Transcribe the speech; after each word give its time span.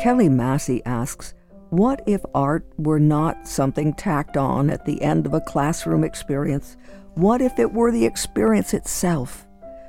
Kelly 0.00 0.30
Massey 0.30 0.82
asks, 0.86 1.34
what 1.68 2.02
if 2.06 2.22
art 2.34 2.64
were 2.78 2.98
not 2.98 3.46
something 3.46 3.92
tacked 3.92 4.38
on 4.38 4.70
at 4.70 4.86
the 4.86 5.02
end 5.02 5.26
of 5.26 5.34
a 5.34 5.42
classroom 5.42 6.04
experience? 6.04 6.78
What 7.16 7.42
if 7.42 7.58
it 7.58 7.70
were 7.70 7.92
the 7.92 8.06
experience 8.06 8.72
itself? 8.72 9.46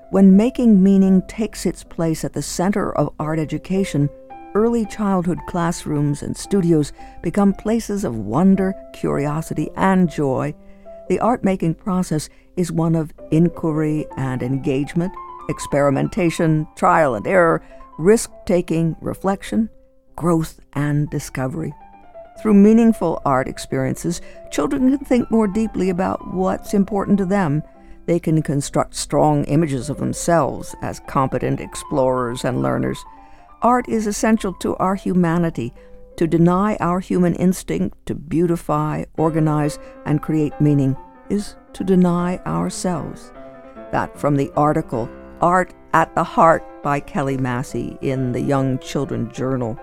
When 0.09 0.35
making 0.35 0.83
meaning 0.83 1.21
takes 1.29 1.65
its 1.65 1.85
place 1.85 2.25
at 2.25 2.33
the 2.33 2.41
center 2.41 2.91
of 2.97 3.13
art 3.21 3.39
education, 3.39 4.09
early 4.53 4.85
childhood 4.85 5.39
classrooms 5.47 6.23
and 6.23 6.35
studios 6.35 6.91
become 7.23 7.53
places 7.53 8.03
of 8.03 8.17
wonder, 8.17 8.75
curiosity, 8.91 9.69
and 9.77 10.11
joy. 10.11 10.53
The 11.07 11.21
art 11.21 11.45
making 11.45 11.75
process 11.75 12.27
is 12.57 12.69
one 12.69 12.95
of 12.95 13.13
inquiry 13.31 14.05
and 14.17 14.43
engagement, 14.43 15.13
experimentation, 15.47 16.67
trial 16.75 17.15
and 17.15 17.25
error, 17.25 17.63
risk 17.97 18.29
taking, 18.45 18.97
reflection, 18.99 19.69
growth, 20.21 20.59
and 20.73 21.09
discovery. 21.09 21.73
Through 22.39 22.53
meaningful 22.53 23.19
art 23.25 23.47
experiences, 23.47 24.21
children 24.51 24.95
can 24.95 25.03
think 25.03 25.31
more 25.31 25.47
deeply 25.47 25.89
about 25.89 26.31
what's 26.31 26.75
important 26.75 27.17
to 27.17 27.25
them. 27.25 27.63
They 28.05 28.19
can 28.19 28.43
construct 28.43 28.93
strong 28.95 29.45
images 29.45 29.89
of 29.89 29.97
themselves 29.97 30.75
as 30.83 31.01
competent 31.07 31.59
explorers 31.59 32.45
and 32.45 32.61
learners. 32.61 33.03
Art 33.63 33.89
is 33.89 34.05
essential 34.05 34.53
to 34.53 34.75
our 34.75 34.93
humanity. 34.93 35.73
To 36.17 36.27
deny 36.27 36.75
our 36.79 36.99
human 36.99 37.33
instinct 37.35 37.97
to 38.05 38.13
beautify, 38.13 39.05
organize, 39.17 39.79
and 40.05 40.21
create 40.21 40.61
meaning 40.61 40.95
is 41.29 41.55
to 41.73 41.83
deny 41.83 42.37
ourselves. 42.45 43.31
That 43.91 44.19
from 44.19 44.35
the 44.35 44.51
article 44.55 45.09
Art 45.41 45.73
at 45.93 46.13
the 46.13 46.23
Heart 46.23 46.83
by 46.83 46.99
Kelly 46.99 47.37
Massey 47.37 47.97
in 48.01 48.33
the 48.33 48.41
Young 48.41 48.77
Children 48.77 49.31
Journal. 49.31 49.79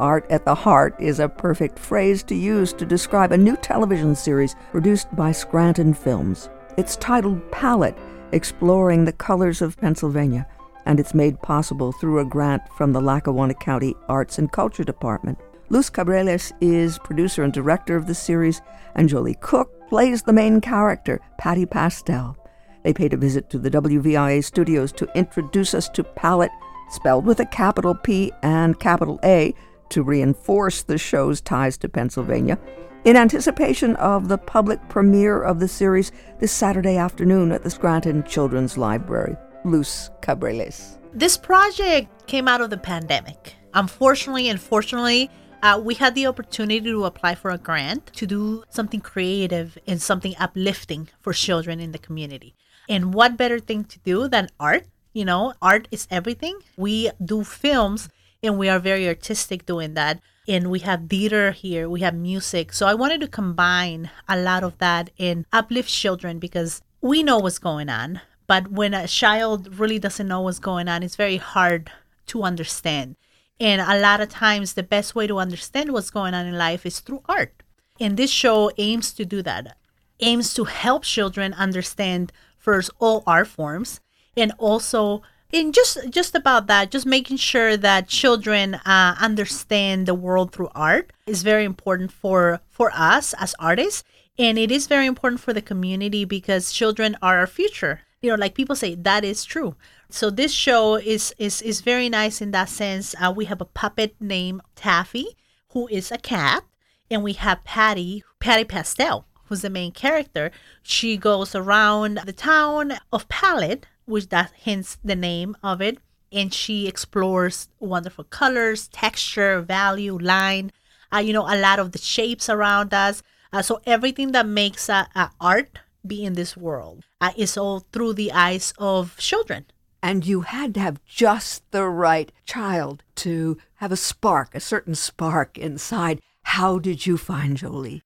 Art 0.00 0.26
at 0.30 0.44
the 0.44 0.54
Heart 0.54 0.96
is 0.98 1.20
a 1.20 1.28
perfect 1.28 1.78
phrase 1.78 2.22
to 2.24 2.34
use 2.34 2.72
to 2.74 2.86
describe 2.86 3.32
a 3.32 3.38
new 3.38 3.56
television 3.56 4.14
series 4.14 4.54
produced 4.70 5.14
by 5.16 5.32
Scranton 5.32 5.94
Films. 5.94 6.48
It's 6.76 6.96
titled 6.96 7.50
Palette 7.50 7.96
Exploring 8.32 9.04
the 9.04 9.12
Colors 9.12 9.62
of 9.62 9.76
Pennsylvania, 9.78 10.46
and 10.84 11.00
it's 11.00 11.14
made 11.14 11.40
possible 11.42 11.92
through 11.92 12.18
a 12.18 12.24
grant 12.24 12.62
from 12.76 12.92
the 12.92 13.00
Lackawanna 13.00 13.54
County 13.54 13.94
Arts 14.08 14.38
and 14.38 14.52
Culture 14.52 14.84
Department. 14.84 15.38
Luz 15.68 15.90
Cabrales 15.90 16.52
is 16.60 16.98
producer 16.98 17.42
and 17.42 17.52
director 17.52 17.96
of 17.96 18.06
the 18.06 18.14
series, 18.14 18.60
and 18.94 19.08
Jolie 19.08 19.36
Cook 19.40 19.88
plays 19.88 20.22
the 20.22 20.32
main 20.32 20.60
character, 20.60 21.20
Patty 21.38 21.66
Pastel. 21.66 22.36
They 22.84 22.92
paid 22.92 23.12
a 23.12 23.16
visit 23.16 23.50
to 23.50 23.58
the 23.58 23.70
WVIA 23.70 24.44
studios 24.44 24.92
to 24.92 25.08
introduce 25.16 25.74
us 25.74 25.88
to 25.90 26.04
Palette, 26.04 26.52
spelled 26.90 27.26
with 27.26 27.40
a 27.40 27.46
capital 27.46 27.96
P 27.96 28.32
and 28.42 28.78
capital 28.78 29.18
A, 29.24 29.52
to 29.90 30.02
reinforce 30.02 30.82
the 30.82 30.98
show's 30.98 31.40
ties 31.40 31.76
to 31.78 31.88
Pennsylvania 31.88 32.58
in 33.04 33.16
anticipation 33.16 33.94
of 33.96 34.28
the 34.28 34.38
public 34.38 34.80
premiere 34.88 35.40
of 35.40 35.60
the 35.60 35.68
series 35.68 36.10
this 36.40 36.52
Saturday 36.52 36.96
afternoon 36.96 37.52
at 37.52 37.62
the 37.62 37.70
Scranton 37.70 38.24
Children's 38.24 38.76
Library. 38.76 39.36
Luz 39.64 40.10
Cabrales. 40.22 40.98
This 41.12 41.36
project 41.36 42.26
came 42.26 42.48
out 42.48 42.60
of 42.60 42.70
the 42.70 42.76
pandemic. 42.76 43.54
Unfortunately 43.74 44.48
and 44.48 44.60
fortunately, 44.60 45.30
uh, 45.62 45.80
we 45.82 45.94
had 45.94 46.14
the 46.14 46.26
opportunity 46.26 46.80
to 46.80 47.04
apply 47.04 47.34
for 47.34 47.50
a 47.50 47.58
grant 47.58 48.06
to 48.14 48.26
do 48.26 48.62
something 48.70 49.00
creative 49.00 49.76
and 49.86 50.00
something 50.00 50.34
uplifting 50.38 51.08
for 51.20 51.32
children 51.32 51.80
in 51.80 51.92
the 51.92 51.98
community. 51.98 52.54
And 52.88 53.12
what 53.14 53.36
better 53.36 53.58
thing 53.58 53.84
to 53.84 53.98
do 54.00 54.28
than 54.28 54.48
art? 54.60 54.86
You 55.12 55.24
know, 55.24 55.54
art 55.62 55.88
is 55.90 56.06
everything. 56.10 56.58
We 56.76 57.10
do 57.24 57.42
films 57.42 58.08
and 58.46 58.58
we 58.58 58.68
are 58.68 58.78
very 58.78 59.06
artistic 59.06 59.66
doing 59.66 59.94
that. 59.94 60.20
And 60.48 60.70
we 60.70 60.78
have 60.80 61.08
theater 61.08 61.50
here 61.50 61.88
we 61.88 62.00
have 62.00 62.14
music. 62.14 62.72
So 62.72 62.86
i 62.86 62.94
wanted 62.94 63.20
to 63.20 63.28
combine 63.28 64.10
a 64.28 64.38
lot 64.38 64.62
of 64.62 64.78
that 64.78 65.10
and 65.18 65.44
uplift 65.52 65.90
children 65.90 66.38
because 66.38 66.82
we 67.00 67.22
know 67.22 67.38
what's 67.38 67.58
going 67.58 67.88
on. 67.88 68.20
But 68.46 68.68
when 68.70 68.94
a 68.94 69.08
child 69.08 69.78
really 69.78 69.98
doesn't 69.98 70.28
know 70.28 70.40
what's 70.40 70.60
going 70.60 70.88
on 70.88 71.02
it's 71.02 71.16
very 71.16 71.38
hard 71.38 71.90
to 72.28 72.42
understand. 72.42 73.16
And 73.58 73.80
a 73.80 73.98
lot 73.98 74.20
of 74.20 74.28
times 74.28 74.74
the 74.74 74.82
best 74.82 75.14
way 75.14 75.26
to 75.26 75.38
understand 75.38 75.92
what's 75.92 76.10
going 76.10 76.34
on 76.34 76.46
in 76.46 76.58
life 76.58 76.86
is 76.86 77.00
through 77.00 77.22
art. 77.28 77.62
And 77.98 78.16
this 78.16 78.30
show 78.30 78.70
aims 78.78 79.12
to 79.14 79.24
do 79.24 79.42
that. 79.42 79.76
Aims 80.20 80.54
to 80.54 80.64
help 80.64 81.02
children 81.04 81.54
understand 81.54 82.32
first 82.58 82.90
all 82.98 83.22
art 83.26 83.48
forms 83.48 84.00
and 84.36 84.52
also 84.58 85.22
in 85.52 85.72
just 85.72 86.10
just 86.10 86.34
about 86.34 86.66
that 86.66 86.90
just 86.90 87.06
making 87.06 87.36
sure 87.36 87.76
that 87.76 88.08
children 88.08 88.74
uh, 88.74 89.16
understand 89.20 90.06
the 90.06 90.14
world 90.14 90.52
through 90.52 90.70
art 90.74 91.12
is 91.26 91.42
very 91.42 91.64
important 91.64 92.12
for 92.12 92.60
for 92.68 92.90
us 92.94 93.34
as 93.34 93.54
artists. 93.58 94.04
And 94.38 94.58
it 94.58 94.70
is 94.70 94.86
very 94.86 95.06
important 95.06 95.40
for 95.40 95.54
the 95.54 95.62
community 95.62 96.26
because 96.26 96.70
children 96.72 97.16
are 97.22 97.38
our 97.38 97.46
future. 97.46 98.00
You 98.20 98.30
know 98.30 98.36
like 98.36 98.54
people 98.54 98.76
say 98.76 98.94
that 98.94 99.24
is 99.24 99.44
true. 99.44 99.76
So 100.10 100.30
this 100.30 100.52
show 100.52 100.96
is 100.96 101.34
is 101.38 101.62
is 101.62 101.80
very 101.80 102.08
nice 102.08 102.40
in 102.40 102.50
that 102.50 102.68
sense. 102.68 103.14
Uh, 103.20 103.32
we 103.34 103.46
have 103.46 103.60
a 103.60 103.66
puppet 103.66 104.14
named 104.20 104.62
taffy 104.74 105.36
who 105.70 105.86
is 105.88 106.10
a 106.10 106.18
cat 106.18 106.64
and 107.10 107.22
we 107.22 107.34
have 107.34 107.64
patty 107.64 108.24
patty 108.40 108.64
pastel 108.64 109.26
who's 109.48 109.62
the 109.62 109.70
main 109.70 109.92
character. 109.92 110.50
She 110.82 111.16
goes 111.16 111.54
around 111.54 112.20
the 112.26 112.32
town 112.32 112.98
of 113.12 113.28
palette 113.28 113.86
which 114.06 114.30
that 114.30 114.52
hence 114.64 114.98
the 115.04 115.16
name 115.16 115.56
of 115.62 115.80
it. 115.80 115.98
And 116.32 116.52
she 116.52 116.88
explores 116.88 117.68
wonderful 117.78 118.24
colors, 118.24 118.88
texture, 118.88 119.60
value, 119.60 120.18
line, 120.18 120.72
uh, 121.14 121.18
you 121.18 121.32
know, 121.32 121.46
a 121.46 121.58
lot 121.58 121.78
of 121.78 121.92
the 121.92 121.98
shapes 121.98 122.48
around 122.48 122.92
us. 122.92 123.22
Uh, 123.52 123.62
so 123.62 123.80
everything 123.86 124.32
that 124.32 124.46
makes 124.46 124.90
uh, 124.90 125.06
art 125.40 125.78
be 126.06 126.24
in 126.24 126.34
this 126.34 126.56
world 126.56 127.04
uh, 127.20 127.32
is 127.36 127.56
all 127.56 127.80
through 127.92 128.14
the 128.14 128.32
eyes 128.32 128.72
of 128.78 129.16
children. 129.18 129.66
And 130.02 130.26
you 130.26 130.42
had 130.42 130.74
to 130.74 130.80
have 130.80 131.04
just 131.04 131.68
the 131.70 131.84
right 131.84 132.30
child 132.44 133.02
to 133.16 133.58
have 133.76 133.92
a 133.92 133.96
spark, 133.96 134.54
a 134.54 134.60
certain 134.60 134.94
spark 134.94 135.58
inside. 135.58 136.20
How 136.42 136.78
did 136.78 137.06
you 137.06 137.16
find 137.16 137.56
Jolie? 137.56 138.02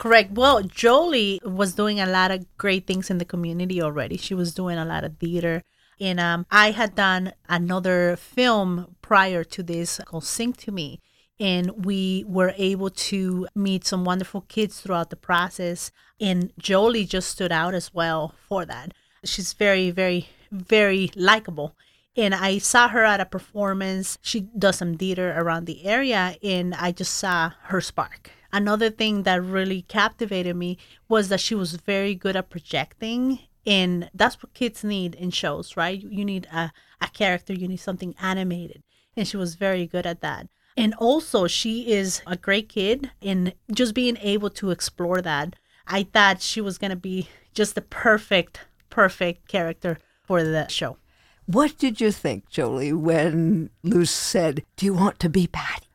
Correct. 0.00 0.32
Well, 0.32 0.62
Jolie 0.62 1.42
was 1.44 1.74
doing 1.74 2.00
a 2.00 2.06
lot 2.06 2.30
of 2.30 2.46
great 2.56 2.86
things 2.86 3.10
in 3.10 3.18
the 3.18 3.24
community 3.26 3.82
already. 3.82 4.16
She 4.16 4.32
was 4.32 4.54
doing 4.54 4.78
a 4.78 4.84
lot 4.86 5.04
of 5.04 5.18
theater. 5.18 5.62
And 6.00 6.18
um, 6.18 6.46
I 6.50 6.70
had 6.70 6.94
done 6.94 7.34
another 7.50 8.16
film 8.16 8.96
prior 9.02 9.44
to 9.44 9.62
this 9.62 10.00
called 10.06 10.24
Sing 10.24 10.54
to 10.54 10.72
Me. 10.72 11.02
And 11.38 11.84
we 11.84 12.24
were 12.26 12.54
able 12.56 12.88
to 12.88 13.46
meet 13.54 13.84
some 13.84 14.06
wonderful 14.06 14.40
kids 14.48 14.80
throughout 14.80 15.10
the 15.10 15.16
process. 15.16 15.90
And 16.18 16.50
Jolie 16.58 17.04
just 17.04 17.28
stood 17.28 17.52
out 17.52 17.74
as 17.74 17.92
well 17.92 18.34
for 18.48 18.64
that. 18.64 18.94
She's 19.22 19.52
very, 19.52 19.90
very, 19.90 20.30
very 20.50 21.10
likable. 21.14 21.76
And 22.16 22.34
I 22.34 22.56
saw 22.56 22.88
her 22.88 23.04
at 23.04 23.20
a 23.20 23.26
performance. 23.26 24.16
She 24.22 24.48
does 24.58 24.78
some 24.78 24.96
theater 24.96 25.34
around 25.36 25.66
the 25.66 25.84
area, 25.84 26.36
and 26.42 26.74
I 26.74 26.90
just 26.90 27.14
saw 27.14 27.52
her 27.64 27.82
spark 27.82 28.30
another 28.52 28.90
thing 28.90 29.22
that 29.24 29.42
really 29.42 29.82
captivated 29.82 30.56
me 30.56 30.78
was 31.08 31.28
that 31.28 31.40
she 31.40 31.54
was 31.54 31.74
very 31.74 32.14
good 32.14 32.36
at 32.36 32.50
projecting 32.50 33.40
and 33.66 34.10
that's 34.14 34.42
what 34.42 34.54
kids 34.54 34.82
need 34.82 35.14
in 35.14 35.30
shows 35.30 35.76
right? 35.76 36.02
You 36.02 36.24
need 36.24 36.46
a, 36.52 36.72
a 37.00 37.08
character 37.08 37.52
you 37.52 37.68
need 37.68 37.78
something 37.78 38.14
animated 38.20 38.82
and 39.16 39.26
she 39.26 39.36
was 39.36 39.54
very 39.54 39.86
good 39.86 40.06
at 40.06 40.20
that. 40.20 40.48
And 40.76 40.94
also 40.94 41.46
she 41.46 41.90
is 41.90 42.22
a 42.26 42.36
great 42.36 42.68
kid 42.68 43.10
and 43.20 43.52
just 43.72 43.94
being 43.94 44.16
able 44.20 44.50
to 44.50 44.70
explore 44.70 45.20
that 45.20 45.56
i 45.90 46.04
thought 46.04 46.40
she 46.40 46.60
was 46.60 46.78
going 46.78 46.90
to 46.90 46.96
be 46.96 47.28
just 47.52 47.74
the 47.74 47.82
perfect 47.82 48.60
perfect 48.88 49.48
character 49.48 49.98
for 50.22 50.42
the 50.42 50.66
show. 50.68 50.96
What 51.46 51.76
did 51.78 52.00
you 52.00 52.12
think 52.12 52.48
jolie 52.48 52.92
when 52.92 53.70
Luz 53.82 54.10
said 54.10 54.64
do 54.76 54.86
you 54.86 54.94
want 54.94 55.18
to 55.20 55.28
be 55.28 55.46
patty? 55.46 55.86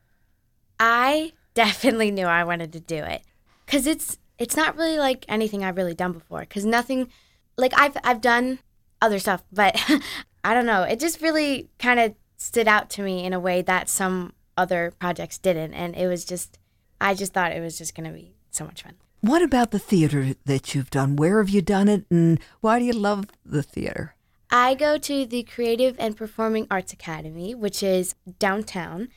I 0.80 1.34
definitely 1.56 2.12
knew 2.12 2.28
I 2.28 2.44
wanted 2.44 2.72
to 2.74 2.80
do 2.80 2.98
it 2.98 3.24
because 3.66 3.88
it's 3.88 4.20
it's 4.38 4.56
not 4.56 4.76
really 4.76 5.00
like 5.00 5.26
anything 5.28 5.64
I've 5.64 5.78
really 5.78 5.96
done 5.96 6.12
before. 6.12 6.42
Because 6.42 6.66
nothing, 6.66 7.10
like 7.58 7.74
I've 7.76 7.98
I've 8.04 8.22
done 8.22 8.60
other 9.02 9.18
stuff, 9.18 9.44
but 9.52 9.76
I 10.44 10.54
don't 10.54 10.68
know. 10.68 10.84
It 10.84 11.00
just 11.00 11.22
really 11.22 11.70
kind 11.80 12.00
of 12.00 12.14
stood 12.38 12.68
out 12.68 12.90
to 12.92 13.02
me 13.02 13.24
in 13.26 13.34
a 13.34 13.40
way 13.40 13.62
that 13.64 13.90
some 13.90 14.34
other 14.58 14.94
projects 15.00 15.38
didn't, 15.38 15.74
and 15.74 15.96
it 15.96 16.08
was 16.08 16.26
just 16.26 16.60
I 17.02 17.16
just 17.16 17.34
thought 17.34 17.52
it 17.52 17.62
was 17.62 17.78
just 17.78 17.96
gonna 17.96 18.12
be 18.12 18.36
so 18.52 18.66
much 18.66 18.84
fun. 18.84 18.94
What 19.22 19.42
about 19.42 19.72
the 19.72 19.80
theater 19.80 20.34
that 20.46 20.76
you've 20.76 20.92
done? 20.92 21.16
Where 21.16 21.40
have 21.40 21.50
you 21.50 21.62
done 21.62 21.88
it, 21.88 22.06
and 22.12 22.40
why 22.62 22.80
do 22.80 22.86
you 22.86 22.94
love 22.94 23.26
the 23.44 23.64
theater? 23.64 24.14
I 24.52 24.76
go 24.76 24.98
to 25.00 25.26
the 25.26 25.44
Creative 25.44 25.96
and 25.98 26.16
Performing 26.16 26.68
Arts 26.70 26.94
Academy, 26.94 27.56
which 27.56 27.82
is 27.82 28.14
downtown, 28.38 29.10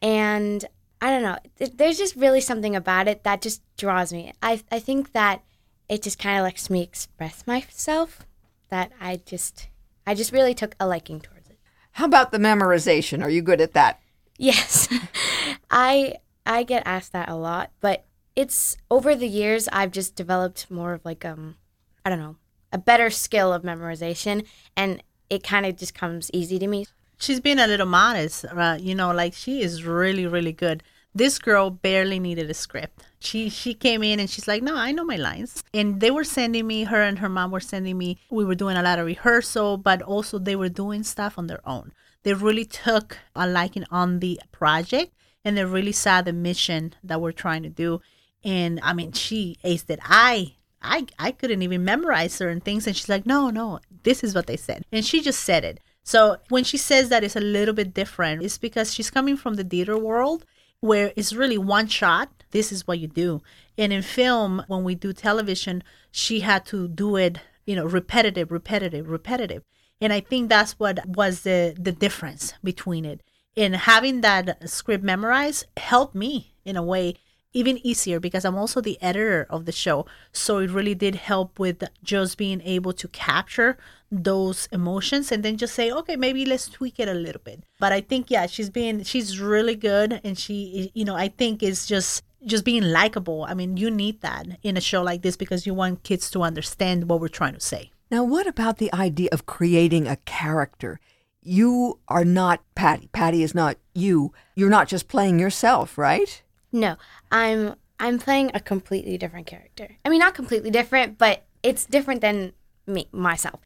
and 0.00 0.64
I 1.00 1.10
don't 1.10 1.22
know. 1.22 1.38
There's 1.74 1.98
just 1.98 2.16
really 2.16 2.40
something 2.40 2.74
about 2.74 3.08
it 3.08 3.22
that 3.24 3.42
just 3.42 3.62
draws 3.76 4.12
me. 4.12 4.32
I 4.42 4.62
I 4.70 4.78
think 4.78 5.12
that 5.12 5.42
it 5.88 6.02
just 6.02 6.18
kind 6.18 6.38
of 6.38 6.44
lets 6.44 6.68
me 6.68 6.82
express 6.82 7.46
myself. 7.46 8.26
That 8.68 8.92
I 9.00 9.20
just 9.24 9.68
I 10.06 10.14
just 10.14 10.32
really 10.32 10.54
took 10.54 10.74
a 10.80 10.86
liking 10.86 11.20
towards 11.20 11.48
it. 11.48 11.58
How 11.92 12.04
about 12.04 12.32
the 12.32 12.38
memorization? 12.38 13.22
Are 13.22 13.30
you 13.30 13.42
good 13.42 13.60
at 13.60 13.74
that? 13.74 14.00
Yes. 14.36 14.88
I 15.70 16.14
I 16.44 16.62
get 16.64 16.86
asked 16.86 17.12
that 17.12 17.28
a 17.28 17.36
lot, 17.36 17.70
but 17.80 18.04
it's 18.34 18.76
over 18.90 19.14
the 19.14 19.28
years 19.28 19.68
I've 19.72 19.92
just 19.92 20.14
developed 20.16 20.70
more 20.70 20.92
of 20.94 21.04
like 21.04 21.24
um 21.24 21.56
I 22.04 22.10
don't 22.10 22.20
know, 22.20 22.36
a 22.72 22.78
better 22.78 23.10
skill 23.10 23.52
of 23.52 23.62
memorization 23.62 24.46
and 24.76 25.02
it 25.30 25.42
kind 25.42 25.66
of 25.66 25.76
just 25.76 25.94
comes 25.94 26.30
easy 26.32 26.58
to 26.58 26.66
me. 26.66 26.86
She's 27.18 27.40
being 27.40 27.58
a 27.58 27.66
little 27.66 27.86
modest, 27.86 28.44
uh, 28.44 28.78
you 28.80 28.94
know, 28.94 29.12
like 29.12 29.34
she 29.34 29.60
is 29.60 29.84
really, 29.84 30.26
really 30.26 30.52
good. 30.52 30.82
This 31.14 31.38
girl 31.38 31.70
barely 31.70 32.20
needed 32.20 32.48
a 32.48 32.54
script. 32.54 33.02
She 33.18 33.48
she 33.48 33.74
came 33.74 34.02
in 34.04 34.20
and 34.20 34.30
she's 34.30 34.46
like, 34.46 34.62
"No, 34.62 34.76
I 34.76 34.92
know 34.92 35.04
my 35.04 35.16
lines." 35.16 35.64
And 35.74 36.00
they 36.00 36.12
were 36.12 36.22
sending 36.22 36.66
me 36.66 36.84
her 36.84 37.02
and 37.02 37.18
her 37.18 37.28
mom 37.28 37.50
were 37.50 37.60
sending 37.60 37.98
me. 37.98 38.18
We 38.30 38.44
were 38.44 38.54
doing 38.54 38.76
a 38.76 38.82
lot 38.82 39.00
of 39.00 39.06
rehearsal, 39.06 39.78
but 39.78 40.00
also 40.02 40.38
they 40.38 40.54
were 40.54 40.68
doing 40.68 41.02
stuff 41.02 41.36
on 41.38 41.48
their 41.48 41.66
own. 41.66 41.92
They 42.22 42.34
really 42.34 42.64
took 42.64 43.18
a 43.34 43.48
liking 43.48 43.84
on 43.90 44.20
the 44.20 44.40
project 44.52 45.12
and 45.44 45.56
they 45.56 45.64
really 45.64 45.92
saw 45.92 46.22
the 46.22 46.32
mission 46.32 46.94
that 47.02 47.20
we're 47.20 47.32
trying 47.32 47.62
to 47.64 47.68
do. 47.68 48.00
And 48.44 48.78
I 48.82 48.92
mean, 48.92 49.12
she 49.12 49.56
aced 49.64 49.90
it. 49.90 49.98
I 50.04 50.54
I 50.80 51.06
I 51.18 51.32
couldn't 51.32 51.62
even 51.62 51.84
memorize 51.84 52.32
certain 52.32 52.60
things, 52.60 52.86
and 52.86 52.96
she's 52.96 53.08
like, 53.08 53.26
"No, 53.26 53.50
no, 53.50 53.80
this 54.04 54.22
is 54.22 54.34
what 54.34 54.46
they 54.46 54.56
said," 54.56 54.84
and 54.92 55.04
she 55.04 55.20
just 55.20 55.40
said 55.40 55.64
it. 55.64 55.80
So 56.08 56.38
when 56.48 56.64
she 56.64 56.78
says 56.78 57.10
that 57.10 57.22
it's 57.22 57.36
a 57.36 57.40
little 57.40 57.74
bit 57.74 57.92
different, 57.92 58.42
it's 58.42 58.56
because 58.56 58.94
she's 58.94 59.10
coming 59.10 59.36
from 59.36 59.56
the 59.56 59.62
theater 59.62 59.98
world 59.98 60.46
where 60.80 61.12
it's 61.16 61.34
really 61.34 61.58
one 61.58 61.86
shot. 61.86 62.30
This 62.50 62.72
is 62.72 62.86
what 62.86 62.98
you 62.98 63.08
do. 63.08 63.42
And 63.76 63.92
in 63.92 64.00
film, 64.00 64.64
when 64.68 64.84
we 64.84 64.94
do 64.94 65.12
television, 65.12 65.84
she 66.10 66.40
had 66.40 66.64
to 66.68 66.88
do 66.88 67.16
it, 67.16 67.40
you 67.66 67.76
know, 67.76 67.84
repetitive, 67.84 68.50
repetitive, 68.50 69.06
repetitive. 69.10 69.64
And 70.00 70.10
I 70.10 70.20
think 70.20 70.48
that's 70.48 70.78
what 70.78 71.04
was 71.06 71.42
the 71.42 71.76
the 71.78 71.92
difference 71.92 72.54
between 72.64 73.04
it. 73.04 73.20
And 73.54 73.76
having 73.76 74.22
that 74.22 74.66
script 74.66 75.04
memorized 75.04 75.66
helped 75.76 76.14
me 76.14 76.54
in 76.64 76.78
a 76.78 76.82
way 76.82 77.16
even 77.58 77.84
easier 77.84 78.20
because 78.20 78.44
I'm 78.44 78.56
also 78.56 78.80
the 78.80 78.96
editor 79.02 79.46
of 79.50 79.64
the 79.64 79.72
show. 79.72 80.06
So 80.32 80.58
it 80.58 80.70
really 80.70 80.94
did 80.94 81.16
help 81.16 81.58
with 81.58 81.82
just 82.02 82.38
being 82.38 82.60
able 82.62 82.92
to 82.92 83.08
capture 83.08 83.76
those 84.10 84.68
emotions 84.70 85.32
and 85.32 85.42
then 85.42 85.56
just 85.56 85.74
say, 85.74 85.90
okay, 85.90 86.16
maybe 86.16 86.46
let's 86.46 86.68
tweak 86.68 87.00
it 87.00 87.08
a 87.08 87.14
little 87.14 87.42
bit. 87.44 87.64
But 87.80 87.92
I 87.92 88.00
think, 88.00 88.30
yeah, 88.30 88.46
she's 88.46 88.70
being, 88.70 89.02
she's 89.02 89.40
really 89.40 89.74
good. 89.74 90.20
And 90.22 90.38
she, 90.38 90.92
you 90.94 91.04
know, 91.04 91.16
I 91.16 91.28
think 91.28 91.62
is 91.62 91.84
just, 91.84 92.22
just 92.46 92.64
being 92.64 92.84
likable. 92.84 93.44
I 93.48 93.54
mean, 93.54 93.76
you 93.76 93.90
need 93.90 94.20
that 94.20 94.46
in 94.62 94.76
a 94.76 94.80
show 94.80 95.02
like 95.02 95.22
this 95.22 95.36
because 95.36 95.66
you 95.66 95.74
want 95.74 96.04
kids 96.04 96.30
to 96.30 96.42
understand 96.42 97.08
what 97.08 97.20
we're 97.20 97.28
trying 97.28 97.54
to 97.54 97.60
say. 97.60 97.90
Now, 98.10 98.22
what 98.22 98.46
about 98.46 98.78
the 98.78 98.92
idea 98.94 99.28
of 99.32 99.46
creating 99.46 100.06
a 100.06 100.16
character? 100.16 101.00
You 101.42 101.98
are 102.08 102.24
not 102.24 102.60
Patty. 102.74 103.08
Patty 103.12 103.42
is 103.42 103.54
not 103.54 103.76
you. 103.94 104.32
You're 104.54 104.70
not 104.70 104.88
just 104.88 105.08
playing 105.08 105.38
yourself, 105.40 105.98
right? 105.98 106.42
No, 106.72 106.96
I'm 107.30 107.74
I'm 108.00 108.18
playing 108.18 108.50
a 108.54 108.60
completely 108.60 109.18
different 109.18 109.46
character. 109.46 109.96
I 110.04 110.08
mean, 110.08 110.20
not 110.20 110.34
completely 110.34 110.70
different, 110.70 111.18
but 111.18 111.44
it's 111.62 111.84
different 111.84 112.20
than 112.20 112.52
me 112.86 113.08
myself. 113.12 113.60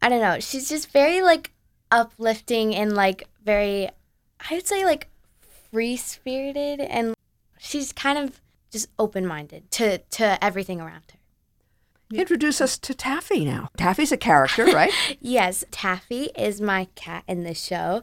I 0.00 0.08
don't 0.08 0.20
know. 0.20 0.38
She's 0.40 0.68
just 0.68 0.90
very 0.90 1.22
like 1.22 1.52
uplifting 1.90 2.74
and 2.74 2.94
like 2.94 3.28
very 3.44 3.88
I 4.50 4.54
would 4.54 4.66
say 4.66 4.84
like 4.84 5.08
free 5.70 5.96
spirited 5.96 6.80
and 6.80 7.14
she's 7.58 7.92
kind 7.92 8.18
of 8.18 8.40
just 8.70 8.88
open 8.98 9.26
minded 9.26 9.70
to 9.72 9.98
to 9.98 10.42
everything 10.44 10.80
around 10.80 11.04
her. 11.12 11.18
Introduce 12.16 12.60
us 12.60 12.78
to 12.78 12.94
Taffy 12.94 13.44
now. 13.44 13.70
Taffy's 13.76 14.12
a 14.12 14.16
character, 14.16 14.66
right? 14.66 14.92
yes, 15.20 15.64
Taffy 15.70 16.24
is 16.36 16.60
my 16.60 16.86
cat 16.94 17.24
in 17.26 17.44
the 17.44 17.54
show 17.54 18.02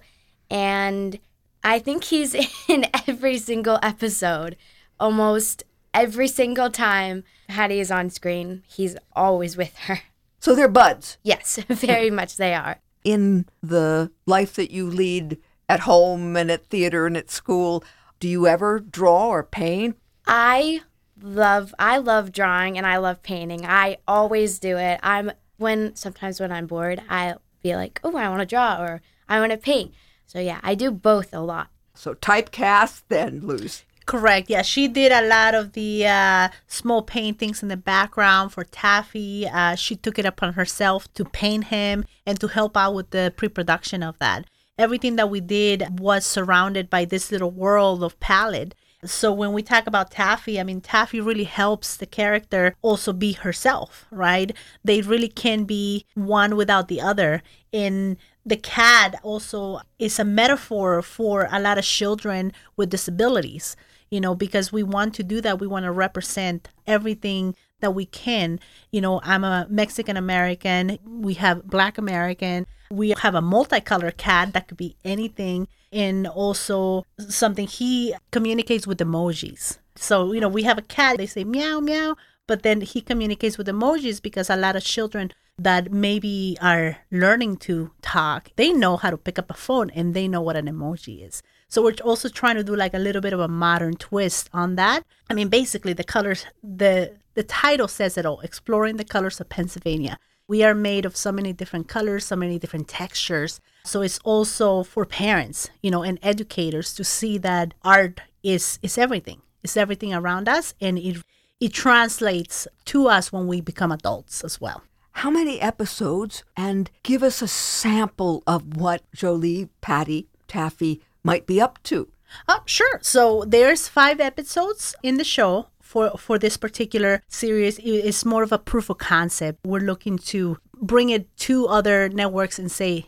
and 0.49 1.19
I 1.63 1.79
think 1.79 2.05
he's 2.05 2.35
in 2.69 2.85
every 3.07 3.37
single 3.37 3.79
episode. 3.81 4.55
Almost 4.99 5.63
every 5.93 6.27
single 6.27 6.69
time 6.69 7.23
Hattie 7.49 7.79
is 7.79 7.91
on 7.91 8.09
screen, 8.09 8.63
he's 8.67 8.95
always 9.13 9.57
with 9.57 9.77
her. 9.79 10.01
So 10.39 10.55
they're 10.55 10.67
buds. 10.67 11.17
Yes, 11.23 11.59
very 11.67 12.09
much 12.09 12.37
they 12.37 12.53
are. 12.53 12.79
In 13.03 13.45
the 13.61 14.11
life 14.25 14.53
that 14.55 14.71
you 14.71 14.87
lead 14.87 15.37
at 15.69 15.81
home 15.81 16.35
and 16.35 16.51
at 16.51 16.65
theater 16.65 17.05
and 17.07 17.15
at 17.15 17.31
school, 17.31 17.83
do 18.19 18.27
you 18.27 18.47
ever 18.47 18.79
draw 18.79 19.29
or 19.29 19.43
paint? 19.43 19.97
I 20.27 20.81
love 21.21 21.73
I 21.79 21.97
love 21.97 22.31
drawing 22.31 22.77
and 22.77 22.85
I 22.85 22.97
love 22.97 23.23
painting. 23.23 23.65
I 23.65 23.97
always 24.07 24.59
do 24.59 24.77
it. 24.77 24.99
I'm 25.03 25.31
when 25.57 25.95
sometimes 25.95 26.39
when 26.39 26.51
I'm 26.51 26.67
bored, 26.67 27.01
I'll 27.09 27.41
be 27.61 27.75
like, 27.75 27.99
"Oh, 28.03 28.15
I 28.15 28.29
want 28.29 28.41
to 28.41 28.45
draw 28.45 28.81
or 28.81 29.01
I 29.29 29.39
want 29.39 29.51
to 29.51 29.57
paint." 29.57 29.93
So 30.31 30.39
yeah, 30.39 30.61
I 30.63 30.75
do 30.75 30.91
both 30.91 31.33
a 31.33 31.41
lot. 31.41 31.67
So 31.93 32.13
typecast 32.13 33.03
then, 33.09 33.41
Luz. 33.41 33.83
Correct. 34.05 34.49
Yeah, 34.49 34.61
she 34.61 34.87
did 34.87 35.11
a 35.11 35.27
lot 35.27 35.53
of 35.53 35.73
the 35.73 36.07
uh, 36.07 36.47
small 36.67 37.01
paintings 37.01 37.61
in 37.61 37.67
the 37.67 37.75
background 37.75 38.53
for 38.53 38.63
Taffy. 38.63 39.45
Uh, 39.45 39.75
she 39.75 39.97
took 39.97 40.17
it 40.17 40.25
upon 40.25 40.53
herself 40.53 41.13
to 41.15 41.25
paint 41.25 41.65
him 41.65 42.05
and 42.25 42.39
to 42.39 42.47
help 42.47 42.77
out 42.77 42.93
with 42.93 43.09
the 43.09 43.33
pre-production 43.35 44.01
of 44.03 44.17
that. 44.19 44.45
Everything 44.77 45.17
that 45.17 45.29
we 45.29 45.41
did 45.41 45.99
was 45.99 46.25
surrounded 46.25 46.89
by 46.89 47.03
this 47.03 47.29
little 47.29 47.51
world 47.51 48.01
of 48.01 48.17
palette. 48.21 48.73
So 49.03 49.33
when 49.33 49.51
we 49.51 49.63
talk 49.63 49.85
about 49.85 50.11
Taffy, 50.11 50.59
I 50.59 50.63
mean 50.63 50.79
Taffy 50.79 51.19
really 51.19 51.43
helps 51.43 51.97
the 51.97 52.05
character 52.05 52.75
also 52.81 53.11
be 53.11 53.33
herself, 53.33 54.05
right? 54.11 54.55
They 54.81 55.01
really 55.01 55.27
can 55.27 55.65
be 55.65 56.05
one 56.13 56.55
without 56.55 56.87
the 56.87 57.01
other. 57.01 57.41
In 57.71 58.17
the 58.45 58.57
cat 58.57 59.19
also 59.23 59.81
is 59.99 60.19
a 60.19 60.25
metaphor 60.25 61.01
for 61.01 61.47
a 61.51 61.59
lot 61.59 61.77
of 61.77 61.83
children 61.83 62.51
with 62.75 62.89
disabilities 62.89 63.75
you 64.11 64.21
know 64.21 64.35
because 64.35 64.71
we 64.71 64.83
want 64.83 65.15
to 65.15 65.23
do 65.23 65.41
that. 65.41 65.59
We 65.59 65.65
want 65.65 65.85
to 65.85 65.91
represent 65.91 66.69
everything 66.85 67.55
that 67.79 67.95
we 67.95 68.05
can. 68.05 68.59
You 68.91 69.01
know 69.01 69.21
i'm 69.23 69.43
a 69.43 69.65
mexican 69.69 70.17
american. 70.17 70.99
We 71.05 71.33
have 71.35 71.65
black 71.65 71.97
american. 71.97 72.67
We 72.91 73.15
have 73.17 73.33
a 73.33 73.41
multicolored 73.41 74.17
cat 74.17 74.53
that 74.53 74.67
could 74.67 74.77
be 74.77 74.97
anything 75.03 75.67
and 75.93 76.27
also 76.27 77.05
something 77.17 77.65
he 77.65 78.13
communicates 78.31 78.85
with 78.85 78.99
emojis. 78.99 79.79
So 79.95 80.33
you 80.33 80.41
know 80.41 80.49
we 80.49 80.63
have 80.63 80.77
a 80.77 80.83
cat. 80.83 81.17
They 81.17 81.25
say 81.25 81.43
meow 81.43 81.79
meow 81.79 82.15
but 82.47 82.63
then 82.63 82.81
he 82.81 82.99
communicates 82.99 83.57
with 83.57 83.67
emojis 83.67 84.21
because 84.21 84.49
a 84.49 84.57
lot 84.57 84.75
of 84.75 84.83
children 84.83 85.31
that 85.57 85.91
maybe 85.91 86.57
are 86.61 86.97
learning 87.11 87.57
to 87.57 87.91
talk, 88.01 88.51
they 88.55 88.73
know 88.73 88.97
how 88.97 89.09
to 89.09 89.17
pick 89.17 89.37
up 89.37 89.51
a 89.51 89.55
phone 89.55 89.89
and 89.91 90.13
they 90.13 90.27
know 90.27 90.41
what 90.41 90.55
an 90.55 90.65
emoji 90.65 91.25
is. 91.27 91.43
So 91.67 91.81
we're 91.81 91.95
also 92.03 92.29
trying 92.29 92.55
to 92.55 92.63
do 92.63 92.75
like 92.75 92.93
a 92.93 92.99
little 92.99 93.21
bit 93.21 93.33
of 93.33 93.39
a 93.39 93.47
modern 93.47 93.95
twist 93.95 94.49
on 94.53 94.75
that. 94.75 95.03
I 95.29 95.33
mean, 95.33 95.47
basically 95.47 95.93
the 95.93 96.03
colors, 96.03 96.45
the 96.63 97.13
the 97.33 97.43
title 97.43 97.87
says 97.87 98.17
it 98.17 98.25
all, 98.25 98.41
exploring 98.41 98.97
the 98.97 99.05
colors 99.05 99.39
of 99.39 99.47
Pennsylvania. 99.47 100.19
We 100.49 100.63
are 100.63 100.75
made 100.75 101.05
of 101.05 101.15
so 101.15 101.31
many 101.31 101.53
different 101.53 101.87
colors, 101.87 102.25
so 102.25 102.35
many 102.35 102.59
different 102.59 102.89
textures. 102.89 103.61
So 103.85 104.01
it's 104.01 104.19
also 104.25 104.83
for 104.83 105.05
parents, 105.05 105.69
you 105.81 105.91
know, 105.91 106.03
and 106.03 106.19
educators 106.21 106.93
to 106.95 107.05
see 107.05 107.37
that 107.37 107.73
art 107.83 108.19
is 108.43 108.79
is 108.81 108.97
everything. 108.97 109.41
It's 109.63 109.77
everything 109.77 110.13
around 110.13 110.49
us 110.49 110.73
and 110.81 110.97
it 110.97 111.23
it 111.61 111.71
translates 111.71 112.67
to 112.85 113.07
us 113.07 113.31
when 113.31 113.47
we 113.47 113.61
become 113.61 113.91
adults 113.91 114.43
as 114.43 114.59
well 114.59 114.81
how 115.13 115.29
many 115.29 115.59
episodes 115.59 116.43
and 116.55 116.89
give 117.03 117.23
us 117.23 117.41
a 117.41 117.47
sample 117.47 118.43
of 118.47 118.77
what 118.77 119.03
Jolie, 119.13 119.69
Patty, 119.81 120.27
Taffy 120.47 121.01
might 121.23 121.45
be 121.45 121.61
up 121.61 121.81
to. 121.83 122.07
Oh, 122.47 122.61
sure. 122.65 122.99
So 123.01 123.43
there's 123.45 123.87
five 123.87 124.19
episodes 124.19 124.95
in 125.03 125.17
the 125.17 125.23
show 125.23 125.67
for 125.81 126.11
for 126.17 126.39
this 126.39 126.57
particular 126.57 127.23
series. 127.27 127.77
It's 127.83 128.25
more 128.25 128.43
of 128.43 128.51
a 128.51 128.57
proof 128.57 128.89
of 128.89 128.97
concept. 128.97 129.59
We're 129.65 129.81
looking 129.81 130.17
to 130.33 130.57
bring 130.81 131.09
it 131.09 131.35
to 131.37 131.67
other 131.67 132.09
networks 132.09 132.57
and 132.57 132.71
say, 132.71 133.05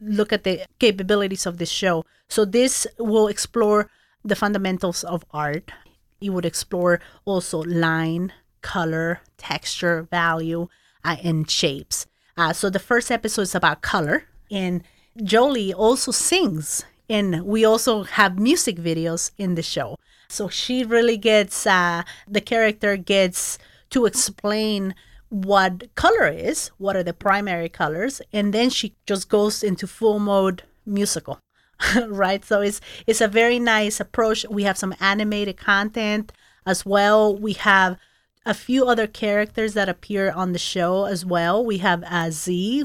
look 0.00 0.32
at 0.32 0.44
the 0.44 0.66
capabilities 0.78 1.46
of 1.46 1.58
this 1.58 1.70
show. 1.70 2.04
So 2.28 2.44
this 2.44 2.86
will 2.98 3.28
explore 3.28 3.88
the 4.24 4.36
fundamentals 4.36 5.04
of 5.04 5.24
art. 5.30 5.70
It 6.20 6.30
would 6.30 6.44
explore 6.44 7.00
also 7.24 7.62
line, 7.62 8.32
color, 8.60 9.20
texture, 9.36 10.08
value, 10.10 10.68
uh, 11.04 11.16
and 11.22 11.50
shapes. 11.50 12.06
Uh, 12.36 12.52
so 12.52 12.70
the 12.70 12.78
first 12.78 13.10
episode 13.10 13.42
is 13.42 13.54
about 13.54 13.82
color, 13.82 14.24
and 14.50 14.82
Jolie 15.22 15.72
also 15.72 16.10
sings, 16.10 16.84
and 17.08 17.44
we 17.44 17.64
also 17.64 18.02
have 18.02 18.38
music 18.38 18.76
videos 18.76 19.30
in 19.38 19.54
the 19.54 19.62
show. 19.62 19.96
So 20.28 20.48
she 20.48 20.84
really 20.84 21.16
gets 21.16 21.66
uh, 21.66 22.02
the 22.26 22.40
character 22.40 22.96
gets 22.96 23.58
to 23.90 24.06
explain 24.06 24.94
what 25.28 25.94
color 25.94 26.26
is, 26.28 26.68
what 26.78 26.96
are 26.96 27.02
the 27.02 27.12
primary 27.12 27.68
colors, 27.68 28.20
and 28.32 28.52
then 28.52 28.70
she 28.70 28.94
just 29.06 29.28
goes 29.28 29.62
into 29.62 29.86
full 29.86 30.18
mode 30.18 30.62
musical. 30.86 31.38
right? 32.06 32.44
So 32.44 32.60
it's 32.60 32.80
it's 33.06 33.20
a 33.20 33.28
very 33.28 33.58
nice 33.58 34.00
approach. 34.00 34.44
We 34.48 34.62
have 34.64 34.78
some 34.78 34.94
animated 35.00 35.56
content 35.56 36.32
as 36.66 36.86
well. 36.86 37.36
We 37.36 37.54
have 37.54 37.98
a 38.46 38.54
few 38.54 38.86
other 38.86 39.06
characters 39.06 39.74
that 39.74 39.88
appear 39.88 40.30
on 40.30 40.52
the 40.52 40.58
show 40.58 41.06
as 41.06 41.24
well. 41.24 41.64
We 41.64 41.78
have 41.78 42.04
uh, 42.06 42.30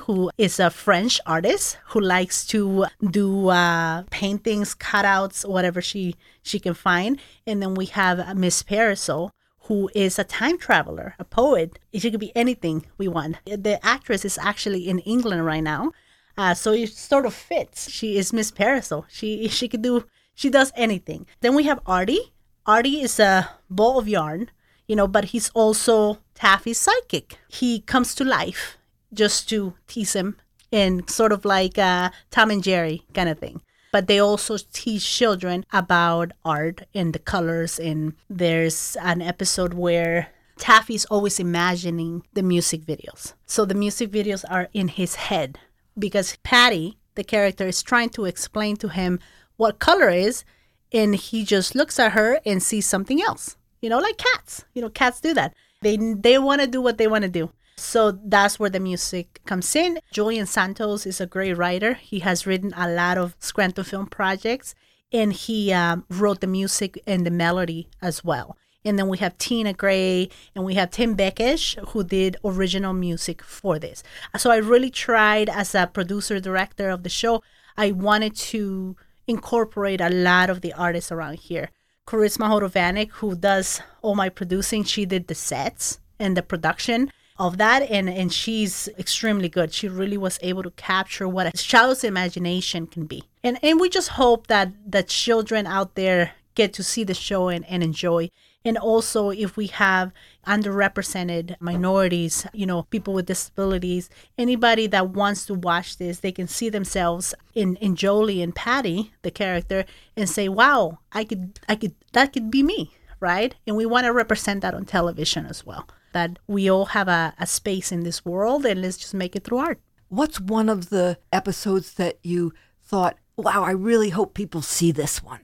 who 0.05 0.31
is 0.37 0.59
a 0.59 0.69
French 0.69 1.19
artist 1.25 1.77
who 1.89 1.99
likes 1.99 2.45
to 2.47 2.85
do 3.11 3.49
uh, 3.49 4.03
paintings, 4.09 4.73
cutouts, 4.75 5.47
whatever 5.47 5.81
she 5.81 6.15
she 6.41 6.59
can 6.59 6.73
find. 6.73 7.19
And 7.45 7.61
then 7.61 7.75
we 7.75 7.87
have 7.87 8.37
Miss 8.37 8.63
Parasol, 8.63 9.31
who 9.63 9.89
is 9.93 10.17
a 10.17 10.23
time 10.23 10.57
traveler, 10.57 11.15
a 11.19 11.25
poet. 11.25 11.77
She 11.93 12.09
could 12.09 12.19
be 12.19 12.35
anything 12.35 12.85
we 12.97 13.07
want. 13.07 13.37
The 13.45 13.79
actress 13.85 14.23
is 14.23 14.37
actually 14.37 14.87
in 14.87 14.99
England 14.99 15.45
right 15.45 15.63
now, 15.63 15.91
uh, 16.37 16.53
so 16.53 16.71
it 16.71 16.93
sort 16.93 17.25
of 17.25 17.33
fits. 17.33 17.89
She 17.89 18.17
is 18.17 18.31
Miss 18.31 18.51
Parasol. 18.51 19.05
She 19.09 19.47
she 19.49 19.67
could 19.67 19.81
do 19.81 20.05
she 20.33 20.49
does 20.49 20.71
anything. 20.75 21.27
Then 21.41 21.53
we 21.53 21.63
have 21.63 21.81
Artie. 21.85 22.31
Artie 22.65 23.01
is 23.01 23.19
a 23.19 23.49
ball 23.69 23.99
of 23.99 24.07
yarn 24.07 24.51
you 24.89 24.95
know, 24.95 25.07
but 25.07 25.25
he's 25.25 25.49
also 25.51 26.17
Taffy's 26.33 26.79
psychic. 26.79 27.37
He 27.47 27.81
comes 27.81 28.15
to 28.15 28.25
life 28.25 28.77
just 29.13 29.47
to 29.49 29.75
tease 29.87 30.13
him 30.13 30.37
in 30.71 31.07
sort 31.07 31.31
of 31.31 31.45
like 31.45 31.77
a 31.77 32.11
Tom 32.31 32.49
and 32.49 32.63
Jerry 32.63 33.03
kind 33.13 33.29
of 33.29 33.37
thing. 33.37 33.61
But 33.91 34.07
they 34.07 34.19
also 34.19 34.57
teach 34.73 35.07
children 35.07 35.65
about 35.71 36.31
art 36.43 36.81
and 36.93 37.13
the 37.13 37.19
colors. 37.19 37.79
And 37.79 38.13
there's 38.29 38.97
an 39.01 39.21
episode 39.21 39.75
where 39.75 40.29
Taffy's 40.57 41.05
always 41.05 41.39
imagining 41.39 42.23
the 42.33 42.43
music 42.43 42.81
videos. 42.81 43.33
So 43.45 43.65
the 43.65 43.75
music 43.75 44.09
videos 44.09 44.43
are 44.49 44.69
in 44.73 44.87
his 44.87 45.15
head 45.15 45.59
because 45.97 46.37
Patty, 46.43 46.97
the 47.13 47.23
character, 47.23 47.67
is 47.67 47.83
trying 47.83 48.09
to 48.09 48.25
explain 48.25 48.75
to 48.77 48.89
him 48.89 49.19
what 49.55 49.77
color 49.77 50.09
is. 50.09 50.43
And 50.91 51.15
he 51.15 51.45
just 51.45 51.75
looks 51.75 51.99
at 51.99 52.13
her 52.13 52.39
and 52.43 52.61
sees 52.61 52.87
something 52.87 53.21
else 53.21 53.55
you 53.81 53.89
know, 53.89 53.99
like 53.99 54.17
cats. 54.17 54.65
You 54.73 54.81
know, 54.81 54.89
cats 54.89 55.19
do 55.21 55.33
that. 55.33 55.53
They 55.81 55.97
they 55.97 56.37
want 56.37 56.61
to 56.61 56.67
do 56.67 56.81
what 56.81 56.97
they 56.97 57.07
want 57.07 57.23
to 57.23 57.29
do. 57.29 57.51
So 57.77 58.11
that's 58.11 58.59
where 58.59 58.69
the 58.69 58.79
music 58.79 59.39
comes 59.45 59.73
in. 59.75 59.99
Julian 60.11 60.45
Santos 60.45 61.05
is 61.05 61.21
a 61.21 61.25
great 61.25 61.53
writer. 61.53 61.93
He 61.93 62.19
has 62.19 62.45
written 62.45 62.73
a 62.75 62.89
lot 62.89 63.17
of 63.17 63.35
Scranton 63.39 63.85
film 63.85 64.07
projects, 64.07 64.75
and 65.13 65.31
he 65.31 65.71
um, 65.71 66.03
wrote 66.09 66.41
the 66.41 66.47
music 66.47 67.01
and 67.07 67.25
the 67.25 67.31
melody 67.31 67.87
as 68.01 68.23
well. 68.23 68.57
And 68.85 68.97
then 68.97 69.07
we 69.07 69.17
have 69.17 69.37
Tina 69.37 69.73
Gray 69.73 70.29
and 70.55 70.63
we 70.63 70.75
have 70.75 70.91
Tim 70.91 71.15
Beckish 71.15 71.77
who 71.89 72.03
did 72.03 72.37
original 72.45 72.93
music 72.93 73.43
for 73.43 73.77
this. 73.77 74.03
So 74.37 74.51
I 74.51 74.57
really 74.57 74.89
tried 74.89 75.49
as 75.49 75.75
a 75.75 75.87
producer 75.87 76.39
director 76.39 76.89
of 76.89 77.03
the 77.03 77.09
show. 77.09 77.43
I 77.77 77.91
wanted 77.91 78.35
to 78.35 78.95
incorporate 79.27 80.01
a 80.01 80.09
lot 80.09 80.49
of 80.49 80.61
the 80.61 80.73
artists 80.73 81.11
around 81.11 81.39
here. 81.39 81.69
Charisma 82.09 82.49
Horovanec, 82.49 83.11
who 83.11 83.35
does 83.35 83.81
all 84.01 84.15
my 84.15 84.29
producing, 84.29 84.83
she 84.83 85.05
did 85.05 85.27
the 85.27 85.35
sets 85.35 85.99
and 86.17 86.35
the 86.35 86.41
production 86.41 87.11
of 87.37 87.59
that 87.59 87.83
and 87.83 88.09
and 88.09 88.33
she's 88.33 88.89
extremely 88.97 89.47
good. 89.47 89.71
She 89.71 89.87
really 89.87 90.17
was 90.17 90.39
able 90.41 90.63
to 90.63 90.71
capture 90.71 91.27
what 91.27 91.45
a 91.45 91.51
child's 91.51 92.03
imagination 92.03 92.87
can 92.87 93.05
be. 93.05 93.25
And 93.43 93.59
and 93.61 93.79
we 93.79 93.89
just 93.89 94.09
hope 94.09 94.47
that 94.47 94.73
that 94.91 95.07
children 95.07 95.67
out 95.67 95.93
there 95.93 96.31
get 96.55 96.73
to 96.73 96.83
see 96.83 97.03
the 97.03 97.13
show 97.13 97.47
and, 97.47 97.63
and 97.69 97.83
enjoy 97.83 98.31
and 98.65 98.77
also 98.77 99.29
if 99.29 99.55
we 99.55 99.67
have 99.67 100.11
underrepresented 100.45 101.55
minorities 101.59 102.45
you 102.53 102.65
know 102.65 102.83
people 102.83 103.13
with 103.13 103.25
disabilities 103.25 104.09
anybody 104.37 104.87
that 104.87 105.09
wants 105.09 105.45
to 105.45 105.53
watch 105.53 105.97
this 105.97 106.19
they 106.19 106.31
can 106.31 106.47
see 106.47 106.69
themselves 106.69 107.33
in 107.53 107.75
in 107.77 107.95
jolie 107.95 108.41
and 108.41 108.55
patty 108.55 109.11
the 109.21 109.31
character 109.31 109.85
and 110.15 110.29
say 110.29 110.49
wow 110.49 110.99
i 111.11 111.23
could 111.23 111.59
i 111.69 111.75
could 111.75 111.95
that 112.13 112.33
could 112.33 112.49
be 112.51 112.63
me 112.63 112.91
right? 113.21 113.53
And 113.67 113.75
we 113.75 113.85
want 113.85 114.05
to 114.05 114.13
represent 114.13 114.61
that 114.61 114.73
on 114.73 114.85
television 114.85 115.45
as 115.45 115.65
well 115.65 115.85
that 116.13 116.39
we 116.47 116.71
all 116.71 116.85
have 116.85 117.07
a, 117.07 117.33
a 117.37 117.45
space 117.45 117.91
in 117.91 118.03
this 118.03 118.25
world 118.25 118.65
and 118.65 118.81
let's 118.81 118.97
just 118.97 119.13
make 119.13 119.35
it 119.35 119.43
through 119.43 119.57
art. 119.59 119.79
What's 120.07 120.39
one 120.39 120.69
of 120.69 120.89
the 120.89 121.19
episodes 121.31 121.95
that 121.95 122.17
you 122.23 122.53
thought 122.89 123.17
wow 123.37 123.63
i 123.63 123.71
really 123.71 124.09
hope 124.09 124.33
people 124.33 124.61
see 124.63 124.91
this 124.91 125.21
one 125.23 125.41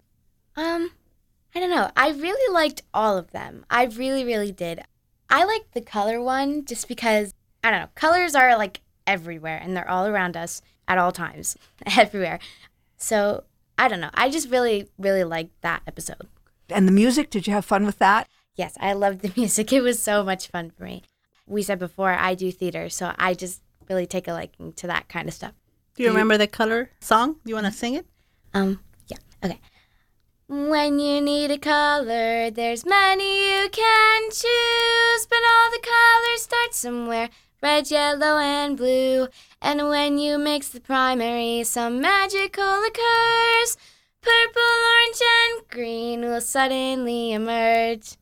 um 0.55 0.89
I 1.55 1.59
don't 1.61 1.69
know. 1.69 1.89
I 1.95 2.09
really 2.09 2.53
liked 2.53 2.83
all 2.93 3.17
of 3.17 3.31
them. 3.31 3.65
I 3.69 3.85
really, 3.85 4.25
really 4.25 4.51
did. 4.51 4.81
I 5.29 5.45
liked 5.45 5.73
the 5.73 5.81
color 5.81 6.21
one 6.21 6.65
just 6.65 6.87
because, 6.87 7.33
I 7.63 7.71
don't 7.71 7.79
know, 7.79 7.89
colors 7.95 8.35
are 8.35 8.57
like 8.57 8.81
everywhere 9.07 9.59
and 9.61 9.75
they're 9.75 9.89
all 9.89 10.05
around 10.05 10.35
us 10.35 10.61
at 10.87 10.97
all 10.97 11.13
times, 11.13 11.57
everywhere. 11.97 12.39
So 12.97 13.45
I 13.77 13.87
don't 13.87 14.01
know. 14.01 14.09
I 14.13 14.29
just 14.29 14.49
really, 14.49 14.89
really 14.97 15.23
liked 15.23 15.61
that 15.61 15.81
episode. 15.87 16.27
And 16.69 16.87
the 16.87 16.91
music, 16.91 17.29
did 17.29 17.47
you 17.47 17.53
have 17.53 17.65
fun 17.65 17.85
with 17.85 17.99
that? 17.99 18.27
Yes, 18.55 18.77
I 18.79 18.93
loved 18.93 19.21
the 19.21 19.31
music. 19.39 19.71
It 19.71 19.81
was 19.81 20.01
so 20.01 20.23
much 20.23 20.47
fun 20.47 20.71
for 20.71 20.83
me. 20.83 21.03
We 21.47 21.61
said 21.61 21.79
before, 21.79 22.11
I 22.11 22.35
do 22.35 22.51
theater, 22.51 22.89
so 22.89 23.13
I 23.17 23.33
just 23.33 23.61
really 23.87 24.07
take 24.07 24.27
a 24.27 24.33
liking 24.33 24.73
to 24.73 24.87
that 24.87 25.07
kind 25.07 25.27
of 25.27 25.33
stuff. 25.33 25.53
Do 25.95 26.03
you 26.03 26.09
remember 26.09 26.37
the 26.37 26.47
color 26.47 26.89
song? 26.99 27.33
Do 27.33 27.49
you 27.49 27.55
want 27.55 27.67
to 27.67 27.71
sing 27.71 27.93
it? 27.93 28.05
Um, 28.53 28.79
yeah. 29.07 29.17
Okay. 29.43 29.61
When 30.47 30.99
you 30.99 31.21
need 31.21 31.49
a 31.49 31.57
color, 31.57 32.51
there's 32.51 32.85
many 32.85 33.49
you 33.49 33.69
can 33.69 34.29
choose, 34.29 35.25
but 35.27 35.39
all 35.39 35.71
the 35.71 35.81
colors 35.81 36.43
start 36.43 36.73
somewhere 36.75 37.29
red, 37.63 37.89
yellow, 37.89 38.37
and 38.37 38.77
blue. 38.77 39.27
And 39.59 39.89
when 39.89 40.19
you 40.19 40.37
mix 40.37 40.69
the 40.69 40.79
primary, 40.79 41.63
some 41.63 41.99
magical 41.99 42.83
occurs. 42.83 43.75
Purple, 44.21 44.61
orange, 44.91 45.21
and 45.21 45.67
green 45.67 46.21
will 46.21 46.41
suddenly 46.41 47.33
emerge. 47.33 48.17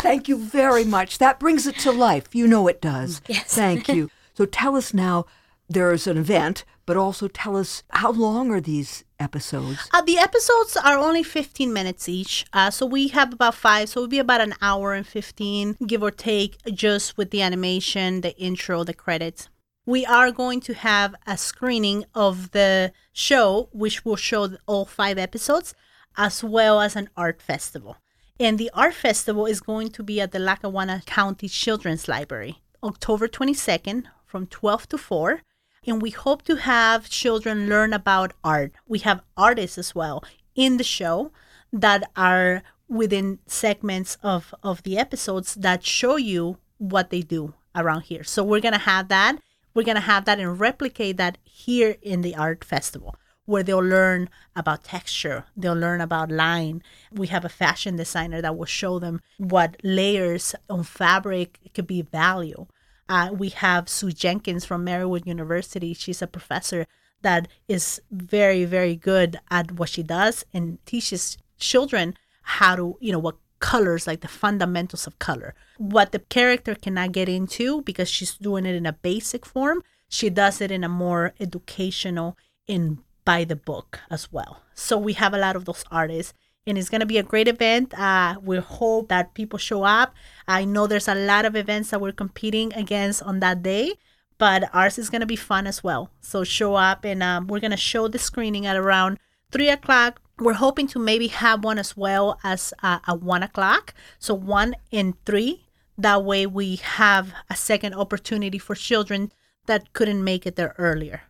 Thank 0.00 0.26
you 0.26 0.36
very 0.38 0.84
much. 0.84 1.18
That 1.18 1.38
brings 1.38 1.68
it 1.68 1.78
to 1.80 1.92
life. 1.92 2.34
You 2.34 2.48
know 2.48 2.66
it 2.66 2.80
does. 2.80 3.22
Yes. 3.28 3.54
Thank 3.54 3.88
you. 3.88 4.10
So 4.32 4.46
tell 4.46 4.74
us 4.74 4.94
now 4.94 5.26
there's 5.68 6.06
an 6.06 6.16
event, 6.16 6.64
but 6.86 6.96
also 6.96 7.28
tell 7.28 7.56
us 7.56 7.82
how 7.90 8.10
long 8.10 8.50
are 8.50 8.60
these 8.60 9.04
episodes? 9.18 9.88
Uh, 9.92 10.02
the 10.02 10.18
episodes 10.18 10.76
are 10.76 10.98
only 10.98 11.22
15 11.22 11.72
minutes 11.72 12.08
each. 12.08 12.44
Uh, 12.52 12.70
so 12.70 12.86
we 12.86 13.08
have 13.08 13.32
about 13.32 13.54
five. 13.54 13.88
So 13.88 14.00
it 14.00 14.02
would 14.04 14.10
be 14.10 14.18
about 14.18 14.40
an 14.40 14.54
hour 14.60 14.94
and 14.94 15.06
15, 15.06 15.76
give 15.86 16.02
or 16.02 16.10
take, 16.10 16.56
just 16.72 17.16
with 17.16 17.30
the 17.30 17.42
animation, 17.42 18.22
the 18.22 18.36
intro, 18.36 18.84
the 18.84 18.94
credits. 18.94 19.48
We 19.86 20.04
are 20.06 20.30
going 20.30 20.60
to 20.62 20.74
have 20.74 21.14
a 21.26 21.36
screening 21.36 22.04
of 22.14 22.50
the 22.52 22.92
show, 23.12 23.68
which 23.72 24.04
will 24.04 24.16
show 24.16 24.56
all 24.66 24.84
five 24.84 25.18
episodes, 25.18 25.74
as 26.16 26.44
well 26.44 26.80
as 26.80 26.96
an 26.96 27.08
art 27.16 27.40
festival. 27.40 27.96
And 28.38 28.58
the 28.58 28.70
art 28.72 28.94
festival 28.94 29.46
is 29.46 29.60
going 29.60 29.90
to 29.90 30.02
be 30.02 30.20
at 30.20 30.32
the 30.32 30.38
Lackawanna 30.38 31.02
County 31.06 31.48
Children's 31.48 32.08
Library, 32.08 32.62
October 32.82 33.28
22nd 33.28 34.04
from 34.24 34.46
12 34.46 34.88
to 34.90 34.98
4 34.98 35.42
and 35.86 36.02
we 36.02 36.10
hope 36.10 36.42
to 36.42 36.56
have 36.56 37.08
children 37.08 37.68
learn 37.68 37.92
about 37.92 38.32
art. 38.44 38.72
We 38.86 38.98
have 39.00 39.22
artists 39.36 39.78
as 39.78 39.94
well 39.94 40.22
in 40.54 40.76
the 40.76 40.84
show 40.84 41.32
that 41.72 42.10
are 42.16 42.62
within 42.88 43.38
segments 43.46 44.18
of, 44.22 44.54
of 44.62 44.82
the 44.82 44.98
episodes 44.98 45.54
that 45.54 45.84
show 45.84 46.16
you 46.16 46.58
what 46.78 47.10
they 47.10 47.22
do 47.22 47.54
around 47.74 48.02
here. 48.02 48.24
So 48.24 48.42
we're 48.42 48.60
going 48.60 48.74
to 48.74 48.78
have 48.78 49.08
that. 49.08 49.38
We're 49.74 49.84
going 49.84 49.96
to 49.96 50.00
have 50.00 50.24
that 50.24 50.40
and 50.40 50.58
replicate 50.58 51.16
that 51.18 51.38
here 51.44 51.96
in 52.02 52.22
the 52.22 52.34
art 52.34 52.64
festival 52.64 53.14
where 53.46 53.62
they'll 53.64 53.78
learn 53.78 54.28
about 54.54 54.84
texture, 54.84 55.44
they'll 55.56 55.74
learn 55.74 56.00
about 56.00 56.30
line. 56.30 56.82
We 57.10 57.26
have 57.28 57.44
a 57.44 57.48
fashion 57.48 57.96
designer 57.96 58.40
that 58.40 58.56
will 58.56 58.66
show 58.66 59.00
them 59.00 59.20
what 59.38 59.76
layers 59.82 60.54
on 60.68 60.84
fabric 60.84 61.58
could 61.74 61.86
be 61.86 62.02
value. 62.02 62.66
Uh, 63.10 63.28
we 63.32 63.48
have 63.48 63.88
Sue 63.88 64.12
Jenkins 64.12 64.64
from 64.64 64.86
Marywood 64.86 65.26
University. 65.26 65.92
She's 65.94 66.22
a 66.22 66.28
professor 66.28 66.86
that 67.22 67.48
is 67.66 68.00
very, 68.12 68.64
very 68.64 68.94
good 68.94 69.40
at 69.50 69.72
what 69.72 69.88
she 69.88 70.04
does 70.04 70.44
and 70.54 70.78
teaches 70.86 71.36
children 71.58 72.14
how 72.42 72.76
to, 72.76 72.96
you 73.00 73.10
know, 73.10 73.18
what 73.18 73.36
colors, 73.58 74.06
like 74.06 74.20
the 74.20 74.28
fundamentals 74.28 75.08
of 75.08 75.18
color. 75.18 75.56
What 75.76 76.12
the 76.12 76.20
character 76.20 76.76
cannot 76.76 77.10
get 77.10 77.28
into 77.28 77.82
because 77.82 78.08
she's 78.08 78.34
doing 78.34 78.64
it 78.64 78.76
in 78.76 78.86
a 78.86 78.92
basic 78.92 79.44
form, 79.44 79.82
she 80.08 80.30
does 80.30 80.60
it 80.60 80.70
in 80.70 80.84
a 80.84 80.88
more 80.88 81.34
educational, 81.40 82.38
in 82.68 83.00
by 83.24 83.42
the 83.42 83.56
book 83.56 83.98
as 84.08 84.32
well. 84.32 84.62
So 84.74 84.96
we 84.96 85.14
have 85.14 85.34
a 85.34 85.38
lot 85.38 85.56
of 85.56 85.64
those 85.64 85.84
artists 85.90 86.32
and 86.70 86.78
it's 86.78 86.88
going 86.88 87.00
to 87.00 87.06
be 87.06 87.18
a 87.18 87.22
great 87.22 87.48
event. 87.48 87.92
Uh, 87.98 88.36
we 88.42 88.56
hope 88.56 89.08
that 89.08 89.34
people 89.34 89.58
show 89.58 89.82
up. 89.82 90.14
I 90.48 90.64
know 90.64 90.86
there's 90.86 91.08
a 91.08 91.14
lot 91.14 91.44
of 91.44 91.56
events 91.56 91.90
that 91.90 92.00
we're 92.00 92.12
competing 92.12 92.72
against 92.72 93.22
on 93.22 93.40
that 93.40 93.62
day, 93.62 93.94
but 94.38 94.70
ours 94.72 94.96
is 94.96 95.10
going 95.10 95.20
to 95.20 95.26
be 95.26 95.36
fun 95.36 95.66
as 95.66 95.84
well. 95.84 96.10
So 96.20 96.44
show 96.44 96.76
up, 96.76 97.04
and 97.04 97.22
um, 97.22 97.48
we're 97.48 97.60
going 97.60 97.72
to 97.72 97.76
show 97.76 98.08
the 98.08 98.18
screening 98.18 98.64
at 98.64 98.76
around 98.76 99.18
three 99.50 99.68
o'clock. 99.68 100.22
We're 100.38 100.54
hoping 100.54 100.86
to 100.88 100.98
maybe 100.98 101.26
have 101.26 101.62
one 101.62 101.78
as 101.78 101.96
well 101.96 102.38
as 102.42 102.72
uh, 102.82 103.00
at 103.06 103.20
one 103.20 103.42
o'clock. 103.42 103.92
So 104.18 104.32
one 104.32 104.74
in 104.90 105.14
three. 105.26 105.66
That 105.98 106.24
way 106.24 106.46
we 106.46 106.76
have 106.76 107.34
a 107.50 107.56
second 107.56 107.94
opportunity 107.94 108.58
for 108.58 108.74
children 108.74 109.32
that 109.66 109.92
couldn't 109.92 110.24
make 110.24 110.46
it 110.46 110.56
there 110.56 110.74
earlier. 110.78 111.22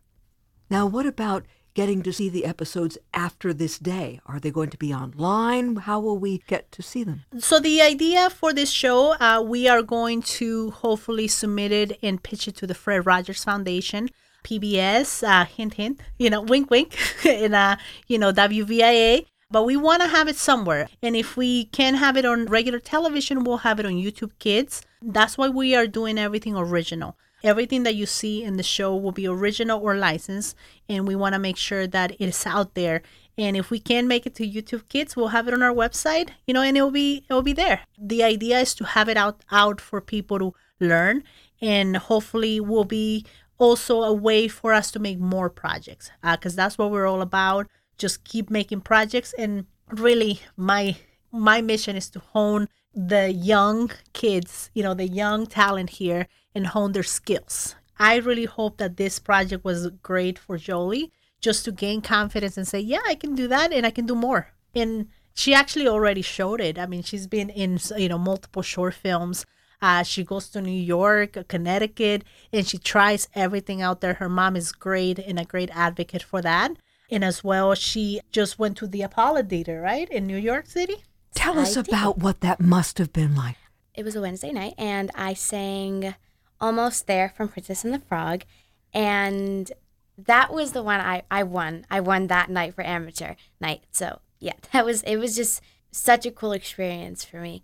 Now, 0.70 0.86
what 0.86 1.06
about 1.06 1.44
getting 1.80 2.02
to 2.02 2.12
see 2.12 2.28
the 2.28 2.44
episodes 2.44 2.98
after 3.14 3.54
this 3.54 3.78
day? 3.78 4.20
Are 4.26 4.38
they 4.38 4.50
going 4.50 4.68
to 4.68 4.76
be 4.76 4.92
online? 4.92 5.76
How 5.76 5.98
will 5.98 6.18
we 6.18 6.42
get 6.46 6.70
to 6.72 6.82
see 6.82 7.02
them? 7.04 7.24
So 7.38 7.58
the 7.58 7.80
idea 7.80 8.28
for 8.28 8.52
this 8.52 8.70
show, 8.70 9.14
uh, 9.14 9.40
we 9.40 9.66
are 9.66 9.80
going 9.80 10.20
to 10.40 10.72
hopefully 10.82 11.26
submit 11.26 11.72
it 11.72 11.98
and 12.02 12.22
pitch 12.22 12.46
it 12.46 12.56
to 12.56 12.66
the 12.66 12.74
Fred 12.74 13.06
Rogers 13.06 13.44
Foundation. 13.44 14.10
PBS, 14.44 15.26
uh, 15.26 15.46
hint, 15.46 15.74
hint, 15.74 16.00
you 16.18 16.28
know, 16.28 16.42
wink, 16.42 16.70
wink, 16.70 16.98
in, 17.24 17.54
uh, 17.54 17.76
you 18.06 18.18
know, 18.18 18.30
WVIA. 18.30 19.24
But 19.50 19.64
we 19.64 19.76
want 19.78 20.02
to 20.02 20.08
have 20.08 20.28
it 20.28 20.36
somewhere. 20.36 20.86
And 21.02 21.16
if 21.16 21.34
we 21.34 21.64
can't 21.64 21.96
have 21.96 22.18
it 22.18 22.26
on 22.26 22.44
regular 22.44 22.78
television, 22.78 23.42
we'll 23.42 23.64
have 23.68 23.80
it 23.80 23.86
on 23.86 23.92
YouTube 23.92 24.32
Kids. 24.38 24.82
That's 25.00 25.38
why 25.38 25.48
we 25.48 25.74
are 25.74 25.86
doing 25.86 26.18
everything 26.18 26.56
original. 26.56 27.16
Everything 27.42 27.82
that 27.84 27.94
you 27.94 28.06
see 28.06 28.42
in 28.42 28.56
the 28.56 28.62
show 28.62 28.94
will 28.94 29.12
be 29.12 29.26
original 29.26 29.80
or 29.80 29.96
licensed. 29.96 30.56
And 30.88 31.06
we 31.06 31.14
want 31.14 31.34
to 31.34 31.38
make 31.38 31.56
sure 31.56 31.86
that 31.86 32.12
it 32.12 32.28
is 32.28 32.46
out 32.46 32.74
there. 32.74 33.02
And 33.38 33.56
if 33.56 33.70
we 33.70 33.78
can 33.78 34.06
make 34.06 34.26
it 34.26 34.34
to 34.36 34.46
YouTube 34.46 34.88
Kids, 34.88 35.16
we'll 35.16 35.28
have 35.28 35.48
it 35.48 35.54
on 35.54 35.62
our 35.62 35.72
website, 35.72 36.30
you 36.46 36.52
know, 36.52 36.62
and 36.62 36.76
it 36.76 36.82
will 36.82 36.90
be 36.90 37.24
it 37.28 37.32
will 37.32 37.42
be 37.42 37.52
there. 37.52 37.80
The 37.98 38.22
idea 38.22 38.60
is 38.60 38.74
to 38.74 38.84
have 38.84 39.08
it 39.08 39.16
out 39.16 39.42
out 39.50 39.80
for 39.80 40.00
people 40.00 40.38
to 40.38 40.54
learn 40.80 41.24
and 41.60 41.96
hopefully 41.96 42.60
will 42.60 42.84
be 42.84 43.24
also 43.58 44.02
a 44.02 44.12
way 44.12 44.48
for 44.48 44.72
us 44.72 44.90
to 44.90 44.98
make 44.98 45.18
more 45.18 45.50
projects 45.50 46.10
because 46.22 46.54
uh, 46.54 46.56
that's 46.56 46.78
what 46.78 46.90
we're 46.90 47.06
all 47.06 47.20
about 47.20 47.68
just 47.98 48.24
keep 48.24 48.50
making 48.50 48.80
projects 48.80 49.34
and 49.34 49.66
really 49.90 50.40
my 50.56 50.96
my 51.30 51.60
mission 51.60 51.94
is 51.94 52.08
to 52.08 52.18
hone 52.18 52.66
the 52.94 53.30
young 53.30 53.90
kids 54.14 54.70
you 54.74 54.82
know 54.82 54.94
the 54.94 55.06
young 55.06 55.46
talent 55.46 55.90
here 55.90 56.26
and 56.54 56.68
hone 56.68 56.92
their 56.92 57.02
skills 57.02 57.74
i 57.98 58.16
really 58.16 58.44
hope 58.44 58.78
that 58.78 58.96
this 58.96 59.18
project 59.18 59.64
was 59.64 59.90
great 60.02 60.38
for 60.38 60.56
jolie 60.56 61.12
just 61.40 61.64
to 61.64 61.72
gain 61.72 62.00
confidence 62.00 62.56
and 62.56 62.68
say 62.68 62.78
yeah 62.80 63.00
i 63.06 63.14
can 63.14 63.34
do 63.34 63.48
that 63.48 63.72
and 63.72 63.86
i 63.86 63.90
can 63.90 64.06
do 64.06 64.14
more 64.14 64.52
and 64.74 65.08
she 65.34 65.54
actually 65.54 65.88
already 65.88 66.22
showed 66.22 66.60
it 66.60 66.78
i 66.78 66.86
mean 66.86 67.02
she's 67.02 67.26
been 67.26 67.50
in 67.50 67.78
you 67.96 68.08
know 68.08 68.18
multiple 68.18 68.62
short 68.62 68.94
films 68.94 69.44
uh, 69.82 70.02
she 70.02 70.24
goes 70.24 70.48
to 70.50 70.60
New 70.60 70.70
York, 70.70 71.48
Connecticut, 71.48 72.24
and 72.52 72.66
she 72.66 72.78
tries 72.78 73.28
everything 73.34 73.80
out 73.80 74.00
there. 74.00 74.14
Her 74.14 74.28
mom 74.28 74.56
is 74.56 74.72
great 74.72 75.18
and 75.18 75.38
a 75.38 75.44
great 75.44 75.70
advocate 75.72 76.22
for 76.22 76.42
that. 76.42 76.72
And 77.10 77.24
as 77.24 77.42
well, 77.42 77.74
she 77.74 78.20
just 78.30 78.58
went 78.58 78.76
to 78.78 78.86
the 78.86 79.02
Apollo 79.02 79.44
Theater, 79.44 79.80
right, 79.80 80.08
in 80.10 80.26
New 80.26 80.36
York 80.36 80.66
City. 80.66 80.96
Tell 81.34 81.58
us 81.58 81.76
I 81.76 81.82
did. 81.82 81.94
about 81.94 82.18
what 82.18 82.40
that 82.40 82.60
must 82.60 82.98
have 82.98 83.12
been 83.12 83.34
like. 83.34 83.56
It 83.94 84.04
was 84.04 84.14
a 84.14 84.20
Wednesday 84.20 84.52
night, 84.52 84.74
and 84.78 85.10
I 85.14 85.34
sang 85.34 86.14
Almost 86.60 87.06
There 87.06 87.32
from 87.36 87.48
Princess 87.48 87.84
and 87.84 87.94
the 87.94 88.00
Frog. 88.00 88.44
And 88.92 89.72
that 90.18 90.52
was 90.52 90.72
the 90.72 90.82
one 90.82 91.00
I, 91.00 91.22
I 91.30 91.42
won. 91.42 91.86
I 91.90 92.00
won 92.00 92.26
that 92.26 92.50
night 92.50 92.74
for 92.74 92.82
amateur 92.82 93.34
night. 93.60 93.84
So, 93.90 94.20
yeah, 94.38 94.54
that 94.72 94.84
was, 94.84 95.02
it 95.02 95.16
was 95.16 95.36
just 95.36 95.62
such 95.90 96.26
a 96.26 96.30
cool 96.30 96.52
experience 96.52 97.24
for 97.24 97.40
me. 97.40 97.62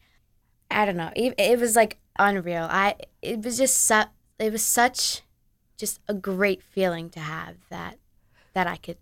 I 0.70 0.84
don't 0.84 0.96
know. 0.96 1.10
It, 1.14 1.34
it 1.38 1.58
was 1.58 1.76
like 1.76 1.98
unreal. 2.18 2.66
I 2.70 2.96
it 3.22 3.42
was 3.42 3.58
just 3.58 3.76
su- 3.76 4.10
it 4.38 4.52
was 4.52 4.64
such 4.64 5.22
just 5.76 6.00
a 6.08 6.14
great 6.14 6.62
feeling 6.62 7.10
to 7.10 7.20
have 7.20 7.56
that 7.70 7.98
that 8.54 8.66
I 8.66 8.76
could 8.76 8.98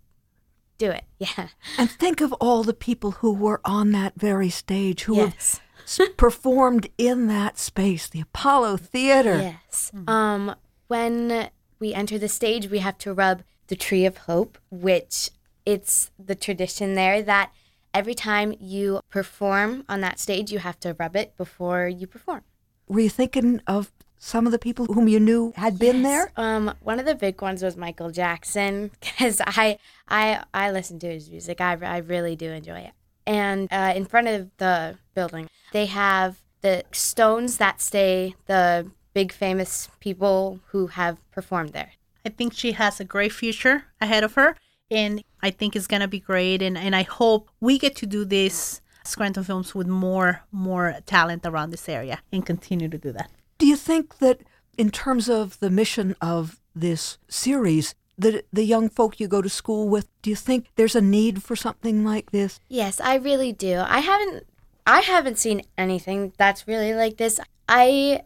do 0.77 0.91
it. 0.91 1.03
Yeah. 1.17 1.47
And 1.77 1.89
think 1.89 2.19
of 2.19 2.33
all 2.33 2.63
the 2.63 2.73
people 2.73 3.11
who 3.11 3.33
were 3.33 3.61
on 3.63 3.91
that 3.91 4.13
very 4.17 4.49
stage 4.49 5.03
who 5.03 5.15
yes. 5.15 5.61
performed 6.17 6.87
in 6.97 7.27
that 7.27 7.57
space, 7.57 8.07
the 8.07 8.21
Apollo 8.21 8.77
Theater. 8.77 9.37
Yes. 9.37 9.91
Um 10.07 10.55
when 10.87 11.49
we 11.79 11.93
enter 11.93 12.17
the 12.17 12.29
stage, 12.29 12.69
we 12.69 12.79
have 12.79 12.97
to 12.99 13.13
rub 13.13 13.43
the 13.67 13.75
tree 13.75 14.05
of 14.05 14.17
hope, 14.17 14.57
which 14.69 15.31
it's 15.65 16.11
the 16.19 16.35
tradition 16.35 16.93
there 16.93 17.21
that 17.21 17.51
every 17.93 18.13
time 18.13 18.53
you 18.59 18.99
perform 19.09 19.83
on 19.89 20.01
that 20.01 20.19
stage, 20.19 20.51
you 20.51 20.59
have 20.59 20.79
to 20.81 20.95
rub 20.99 21.15
it 21.15 21.35
before 21.37 21.87
you 21.87 22.05
perform. 22.05 22.41
Were 22.87 22.99
you 22.99 23.09
thinking 23.09 23.61
of 23.65 23.91
some 24.17 24.45
of 24.45 24.51
the 24.51 24.59
people 24.59 24.85
whom 24.85 25.07
you 25.07 25.19
knew 25.19 25.53
had 25.55 25.79
been 25.79 26.03
there? 26.03 26.31
Um, 26.35 26.73
one 26.81 26.99
of 26.99 27.05
the 27.05 27.15
big 27.15 27.41
ones 27.41 27.63
was 27.63 27.75
Michael 27.75 28.11
Jackson 28.11 28.91
because 28.99 29.41
I 29.45 29.79
I 30.07 30.43
I 30.53 30.71
listen 30.71 30.99
to 30.99 31.07
his 31.07 31.29
music. 31.29 31.61
I 31.61 31.73
I 31.81 31.97
really 31.97 32.35
do 32.35 32.51
enjoy 32.51 32.79
it. 32.79 32.91
And 33.27 33.67
uh, 33.71 33.93
in 33.95 34.05
front 34.05 34.27
of 34.27 34.51
the 34.57 34.97
building, 35.15 35.49
they 35.75 35.87
have 35.87 36.41
the 36.61 36.85
stones 36.93 37.57
that 37.57 37.81
stay 37.81 38.33
the 38.45 38.89
big 39.13 39.33
famous 39.33 39.89
people 39.99 40.61
who 40.67 40.87
have 40.87 41.17
performed 41.31 41.73
there. 41.73 41.91
I 42.25 42.29
think 42.29 42.53
she 42.53 42.71
has 42.71 43.01
a 43.01 43.03
great 43.03 43.33
future 43.33 43.83
ahead 43.99 44.23
of 44.23 44.35
her, 44.35 44.55
and 44.89 45.21
I 45.43 45.51
think 45.51 45.75
it's 45.75 45.85
gonna 45.85 46.07
be 46.07 46.21
great. 46.21 46.61
And 46.61 46.77
and 46.77 46.95
I 46.95 47.03
hope 47.03 47.49
we 47.59 47.77
get 47.77 47.93
to 47.97 48.05
do 48.05 48.23
this 48.23 48.81
Scranton 49.03 49.43
Films 49.43 49.75
with 49.75 49.87
more 49.87 50.43
more 50.49 50.95
talent 51.05 51.45
around 51.45 51.71
this 51.71 51.89
area 51.89 52.19
and 52.31 52.45
continue 52.45 52.87
to 52.87 52.97
do 52.97 53.11
that. 53.11 53.29
Do 53.57 53.65
you 53.67 53.75
think 53.75 54.19
that 54.19 54.39
in 54.77 54.91
terms 54.91 55.27
of 55.29 55.59
the 55.59 55.69
mission 55.69 56.15
of 56.21 56.61
this 56.73 57.17
series, 57.27 57.95
the 58.17 58.45
the 58.53 58.63
young 58.63 58.87
folk 58.87 59.19
you 59.19 59.27
go 59.27 59.41
to 59.41 59.49
school 59.49 59.89
with, 59.89 60.07
do 60.21 60.29
you 60.29 60.37
think 60.37 60.67
there's 60.77 60.95
a 60.95 61.01
need 61.01 61.43
for 61.43 61.57
something 61.57 62.05
like 62.05 62.31
this? 62.31 62.61
Yes, 62.69 63.01
I 63.01 63.15
really 63.15 63.51
do. 63.51 63.83
I 63.97 63.99
haven't 63.99 64.47
I 64.85 65.01
haven't 65.01 65.37
seen 65.39 65.63
anything 65.77 66.33
that's 66.37 66.67
really 66.67 66.93
like 66.93 67.17
this. 67.17 67.39
I 67.67 68.21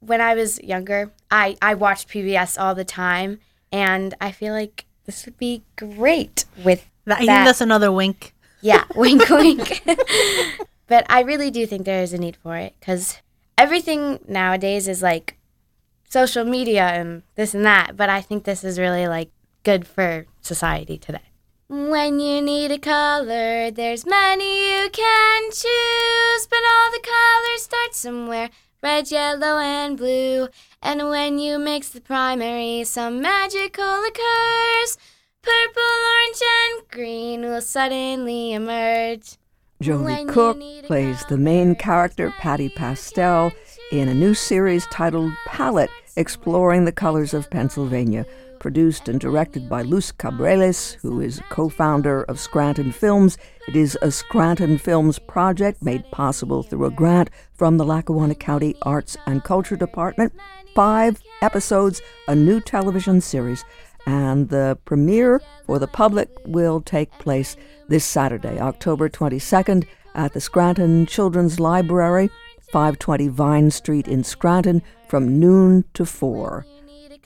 when 0.00 0.20
I 0.20 0.34
was 0.34 0.60
younger, 0.62 1.12
I 1.30 1.56
I 1.60 1.74
watched 1.74 2.08
PBS 2.08 2.60
all 2.60 2.74
the 2.74 2.84
time 2.84 3.40
and 3.72 4.14
I 4.20 4.30
feel 4.30 4.54
like 4.54 4.86
this 5.04 5.24
would 5.26 5.38
be 5.38 5.62
great 5.76 6.44
with 6.64 6.88
that. 7.04 7.16
I 7.16 7.18
think 7.18 7.28
that's 7.28 7.60
another 7.60 7.90
wink. 7.90 8.34
Yeah, 8.60 8.84
wink, 8.94 9.28
wink. 9.28 9.82
but 10.86 11.06
I 11.08 11.20
really 11.22 11.50
do 11.50 11.66
think 11.66 11.84
there 11.84 12.02
is 12.02 12.12
a 12.12 12.18
need 12.18 12.36
for 12.36 12.56
it 12.56 12.74
because 12.78 13.18
everything 13.58 14.20
nowadays 14.28 14.88
is 14.88 15.02
like 15.02 15.36
social 16.08 16.44
media 16.44 16.86
and 16.86 17.22
this 17.34 17.54
and 17.54 17.64
that. 17.66 17.96
But 17.96 18.10
I 18.10 18.20
think 18.20 18.44
this 18.44 18.62
is 18.64 18.78
really 18.78 19.08
like 19.08 19.30
good 19.64 19.86
for 19.86 20.26
society 20.40 20.98
today. 20.98 21.20
When 21.68 22.20
you 22.20 22.40
need 22.42 22.70
a 22.70 22.78
color, 22.78 23.72
there's 23.72 24.06
many 24.06 24.70
you 24.70 24.88
can 24.90 25.50
choose, 25.50 26.46
but 26.48 26.60
all 26.62 26.90
the 26.92 27.02
colors 27.02 27.62
start 27.62 27.92
somewhere 27.92 28.50
red, 28.84 29.10
yellow, 29.10 29.58
and 29.58 29.96
blue. 29.96 30.46
And 30.80 31.08
when 31.08 31.40
you 31.40 31.58
mix 31.58 31.88
the 31.88 32.00
primary, 32.00 32.84
some 32.84 33.20
magical 33.20 34.04
occurs. 34.04 34.96
Purple, 35.42 35.82
orange, 36.12 36.42
and 36.62 36.88
green 36.88 37.40
will 37.42 37.60
suddenly 37.60 38.52
emerge. 38.52 39.36
Jolie 39.82 40.24
Cook 40.26 40.60
plays 40.84 41.24
the 41.24 41.36
main 41.36 41.74
character, 41.74 42.32
Patty 42.38 42.68
Pastel, 42.68 43.50
in 43.90 44.08
a 44.08 44.14
new 44.14 44.34
series 44.34 44.86
titled 44.86 45.32
Palette 45.46 45.90
Exploring 46.16 46.84
the 46.84 46.92
Colors 46.92 47.34
of 47.34 47.50
Pennsylvania, 47.50 48.24
produced 48.66 49.08
and 49.08 49.20
directed 49.20 49.68
by 49.68 49.80
Luz 49.80 50.10
Cabrales, 50.10 50.94
who 50.94 51.20
is 51.20 51.40
co 51.50 51.68
founder 51.68 52.24
of 52.24 52.40
Scranton 52.40 52.90
Films. 52.90 53.38
It 53.68 53.76
is 53.76 53.96
a 54.02 54.10
Scranton 54.10 54.76
Films 54.76 55.20
project 55.20 55.84
made 55.84 56.10
possible 56.10 56.64
through 56.64 56.86
a 56.86 56.90
grant 56.90 57.30
from 57.54 57.76
the 57.76 57.84
Lackawanna 57.84 58.34
County 58.34 58.74
Arts 58.82 59.16
and 59.24 59.44
Culture 59.44 59.76
Department. 59.76 60.32
Five 60.74 61.22
episodes, 61.42 62.02
a 62.26 62.34
new 62.34 62.58
television 62.58 63.20
series 63.20 63.64
and 64.04 64.48
the 64.48 64.76
premiere 64.84 65.40
for 65.64 65.78
the 65.78 65.86
public 65.86 66.28
will 66.44 66.80
take 66.80 67.12
place 67.20 67.56
this 67.86 68.04
Saturday, 68.04 68.58
October 68.58 69.08
22nd, 69.08 69.86
at 70.16 70.32
the 70.32 70.40
Scranton 70.40 71.06
Children's 71.06 71.60
Library, 71.60 72.30
520 72.72 73.28
Vine 73.28 73.70
Street 73.70 74.08
in 74.08 74.24
Scranton, 74.24 74.82
from 75.06 75.38
noon 75.38 75.84
to 75.94 76.04
4. 76.04 76.66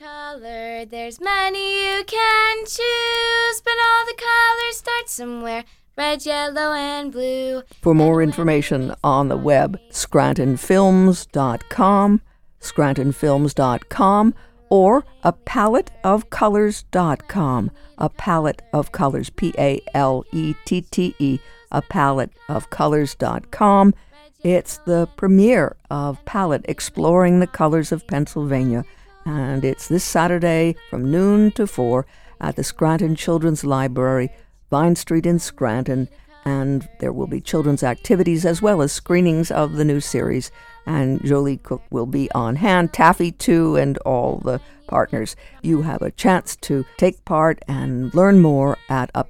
You 0.00 0.06
need 0.06 0.06
a 0.06 0.08
color, 0.08 0.84
there's 0.86 1.20
many 1.20 1.84
you 1.84 2.02
can 2.04 2.64
choose, 2.64 3.60
but 3.64 3.72
all 3.72 4.06
the 4.06 4.14
colors 4.16 4.76
start 4.76 5.08
somewhere. 5.08 5.64
Red, 5.96 6.24
yellow, 6.24 6.72
and 6.72 7.10
blue. 7.12 7.62
For 7.82 7.92
more 7.94 8.22
information 8.22 8.94
on 9.04 9.28
the 9.28 9.36
web, 9.36 9.78
scrantonfilms.com, 9.90 12.20
scrantonfilms.com, 12.60 14.34
or 14.70 15.04
a 15.24 15.32
paletteofcolors.com, 15.32 17.70
a 17.98 18.08
palette 18.08 18.62
of 18.72 18.92
colors, 18.92 19.30
P 19.30 19.52
A 19.58 19.80
L 19.94 20.24
E 20.32 20.54
T 20.64 20.82
T 20.82 21.16
E, 21.18 21.40
a 21.72 21.82
paletteofcolors.com. 21.82 23.94
It's 24.42 24.78
the 24.78 25.06
premiere 25.16 25.76
of 25.90 26.24
Palette 26.24 26.64
Exploring 26.66 27.40
the 27.40 27.46
Colors 27.46 27.92
of 27.92 28.06
Pennsylvania, 28.06 28.86
and 29.24 29.64
it's 29.64 29.88
this 29.88 30.04
Saturday 30.04 30.76
from 30.88 31.10
noon 31.10 31.50
to 31.52 31.66
4 31.66 32.06
at 32.40 32.56
the 32.56 32.64
Scranton 32.64 33.14
Children's 33.14 33.64
Library, 33.64 34.30
Vine 34.70 34.96
Street 34.96 35.26
in 35.26 35.38
Scranton. 35.38 36.08
and 36.46 36.88
there 37.00 37.12
will 37.12 37.26
be 37.26 37.40
children's 37.40 37.82
activities 37.82 38.46
as 38.46 38.62
well 38.62 38.80
as 38.80 38.90
screenings 38.92 39.50
of 39.50 39.74
the 39.74 39.84
new 39.84 40.00
series. 40.00 40.50
And 40.86 41.22
Jolie 41.22 41.58
Cook 41.58 41.82
will 41.90 42.06
be 42.06 42.30
on 42.32 42.56
hand, 42.56 42.94
Taffy 42.94 43.30
too, 43.30 43.76
and 43.76 43.98
all 43.98 44.38
the 44.38 44.58
partners. 44.86 45.36
You 45.60 45.82
have 45.82 46.00
a 46.00 46.10
chance 46.10 46.56
to 46.62 46.86
take 46.96 47.24
part 47.26 47.62
and 47.68 48.14
learn 48.14 48.40
more 48.40 48.78
at 48.88 49.10
a 49.14 49.22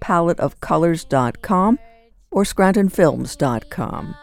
or 2.30 2.44
scrantonfilms.com. 2.44 4.14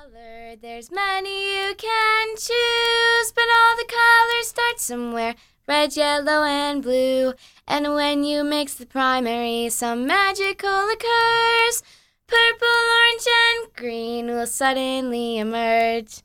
There's 0.59 0.89
many 0.91 1.55
you 1.55 1.75
can 1.75 2.27
choose, 2.35 3.31
but 3.35 3.43
all 3.43 3.75
the 3.75 3.85
colors 3.85 4.47
start 4.47 4.79
somewhere 4.79 5.35
red, 5.67 5.95
yellow, 5.95 6.43
and 6.43 6.81
blue. 6.81 7.33
And 7.67 7.93
when 7.93 8.23
you 8.23 8.43
mix 8.43 8.75
the 8.75 8.85
primary, 8.85 9.69
some 9.69 10.07
magical 10.07 10.89
occurs. 10.89 11.83
Purple, 12.27 12.67
orange, 12.67 13.27
and 13.27 13.73
green 13.75 14.27
will 14.27 14.47
suddenly 14.47 15.37
emerge. 15.37 16.23